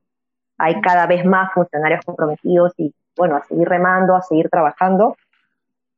hay 0.58 0.82
cada 0.82 1.06
vez 1.06 1.26
más 1.26 1.52
funcionarios 1.54 2.04
comprometidos 2.06 2.74
y 2.78 2.94
bueno, 3.16 3.36
a 3.36 3.44
seguir 3.44 3.68
remando, 3.68 4.16
a 4.16 4.22
seguir 4.22 4.50
trabajando. 4.50 5.16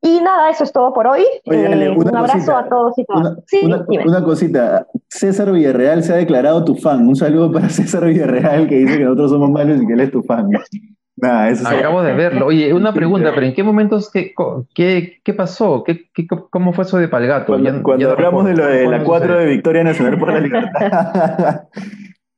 Y 0.01 0.21
nada, 0.21 0.49
eso 0.49 0.63
es 0.63 0.71
todo 0.71 0.93
por 0.93 1.07
hoy. 1.07 1.23
Eh, 1.45 1.89
un 1.95 2.15
abrazo 2.15 2.55
a 2.55 2.69
todos 2.69 2.97
y 2.97 3.05
todas. 3.05 3.37
Una, 3.63 3.85
una, 4.05 4.23
cosita, 4.23 4.85
César 5.09 5.51
Villarreal 5.51 6.03
se 6.03 6.13
ha 6.13 6.17
declarado 6.17 6.63
tu 6.63 6.75
fan. 6.75 7.07
Un 7.07 7.15
saludo 7.15 7.51
para 7.51 7.69
César 7.69 8.05
Villarreal 8.05 8.67
que 8.67 8.75
dice 8.75 8.97
que 8.97 9.03
nosotros 9.03 9.31
somos 9.31 9.49
malos 9.49 9.81
y 9.81 9.87
que 9.87 9.93
él 9.93 10.01
es 10.01 10.11
tu 10.11 10.21
fan. 10.23 10.49
Acabo 11.21 12.03
de 12.03 12.13
verlo. 12.13 12.45
Oye, 12.45 12.73
una 12.73 12.93
pregunta, 12.93 13.31
pero 13.33 13.45
¿en 13.47 13.53
qué 13.53 13.63
momentos 13.63 14.11
qué, 14.11 14.33
qué, 15.23 15.33
pasó? 15.33 15.83
¿Qué, 15.83 16.09
cómo 16.49 16.73
fue 16.73 16.83
eso 16.83 16.97
de 16.97 17.07
Palgato? 17.07 17.57
Cuando, 17.81 18.11
hablamos 18.11 18.45
de 18.45 18.55
lo 18.55 18.65
de 18.67 18.87
la 18.87 19.03
4 19.03 19.39
de 19.39 19.45
Victoria 19.47 19.83
Nacional 19.83 20.19
por 20.19 20.31
la 20.31 20.39
Libertad. 20.39 21.61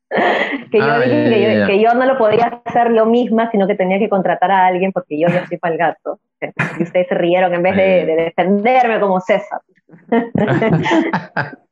que, 0.71 0.77
yo 0.77 0.83
ah, 0.83 0.99
dije 0.99 1.65
que, 1.67 1.81
yo, 1.81 1.93
no 1.93 2.05
lo 2.05 2.17
podía 2.17 2.61
hacer 2.65 2.93
yo 2.95 3.05
misma, 3.05 3.51
sino 3.51 3.67
que 3.67 3.75
tenía 3.75 3.99
que 3.99 4.09
contratar 4.09 4.49
a 4.51 4.67
alguien 4.67 4.91
porque 4.93 5.19
yo 5.19 5.27
no 5.27 5.45
soy 5.47 5.57
Palgato. 5.57 6.19
Y 6.79 6.83
ustedes 6.83 7.07
se 7.09 7.15
rieron 7.15 7.53
en 7.53 7.61
vez 7.61 7.75
de, 7.75 8.05
de 8.05 8.15
defenderme 8.15 9.01
como 9.01 9.19
César. 9.19 9.59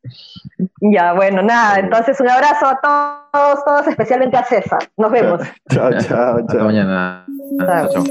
Ya, 0.82 1.13
bueno, 1.13 1.41
nada, 1.41 1.80
entonces 1.80 2.20
un 2.20 2.30
abrazo 2.30 2.67
a 2.67 2.80
todos, 3.34 3.65
todos, 3.65 3.88
especialmente 3.88 4.38
a 4.38 4.43
César. 4.43 4.80
Nos 4.98 5.12
vemos. 5.12 5.41
Chao, 5.70 5.91
chao, 5.91 6.02
chao. 6.02 6.38
Hasta 6.38 6.63
mañana. 6.63 7.26
chao. 7.93 8.04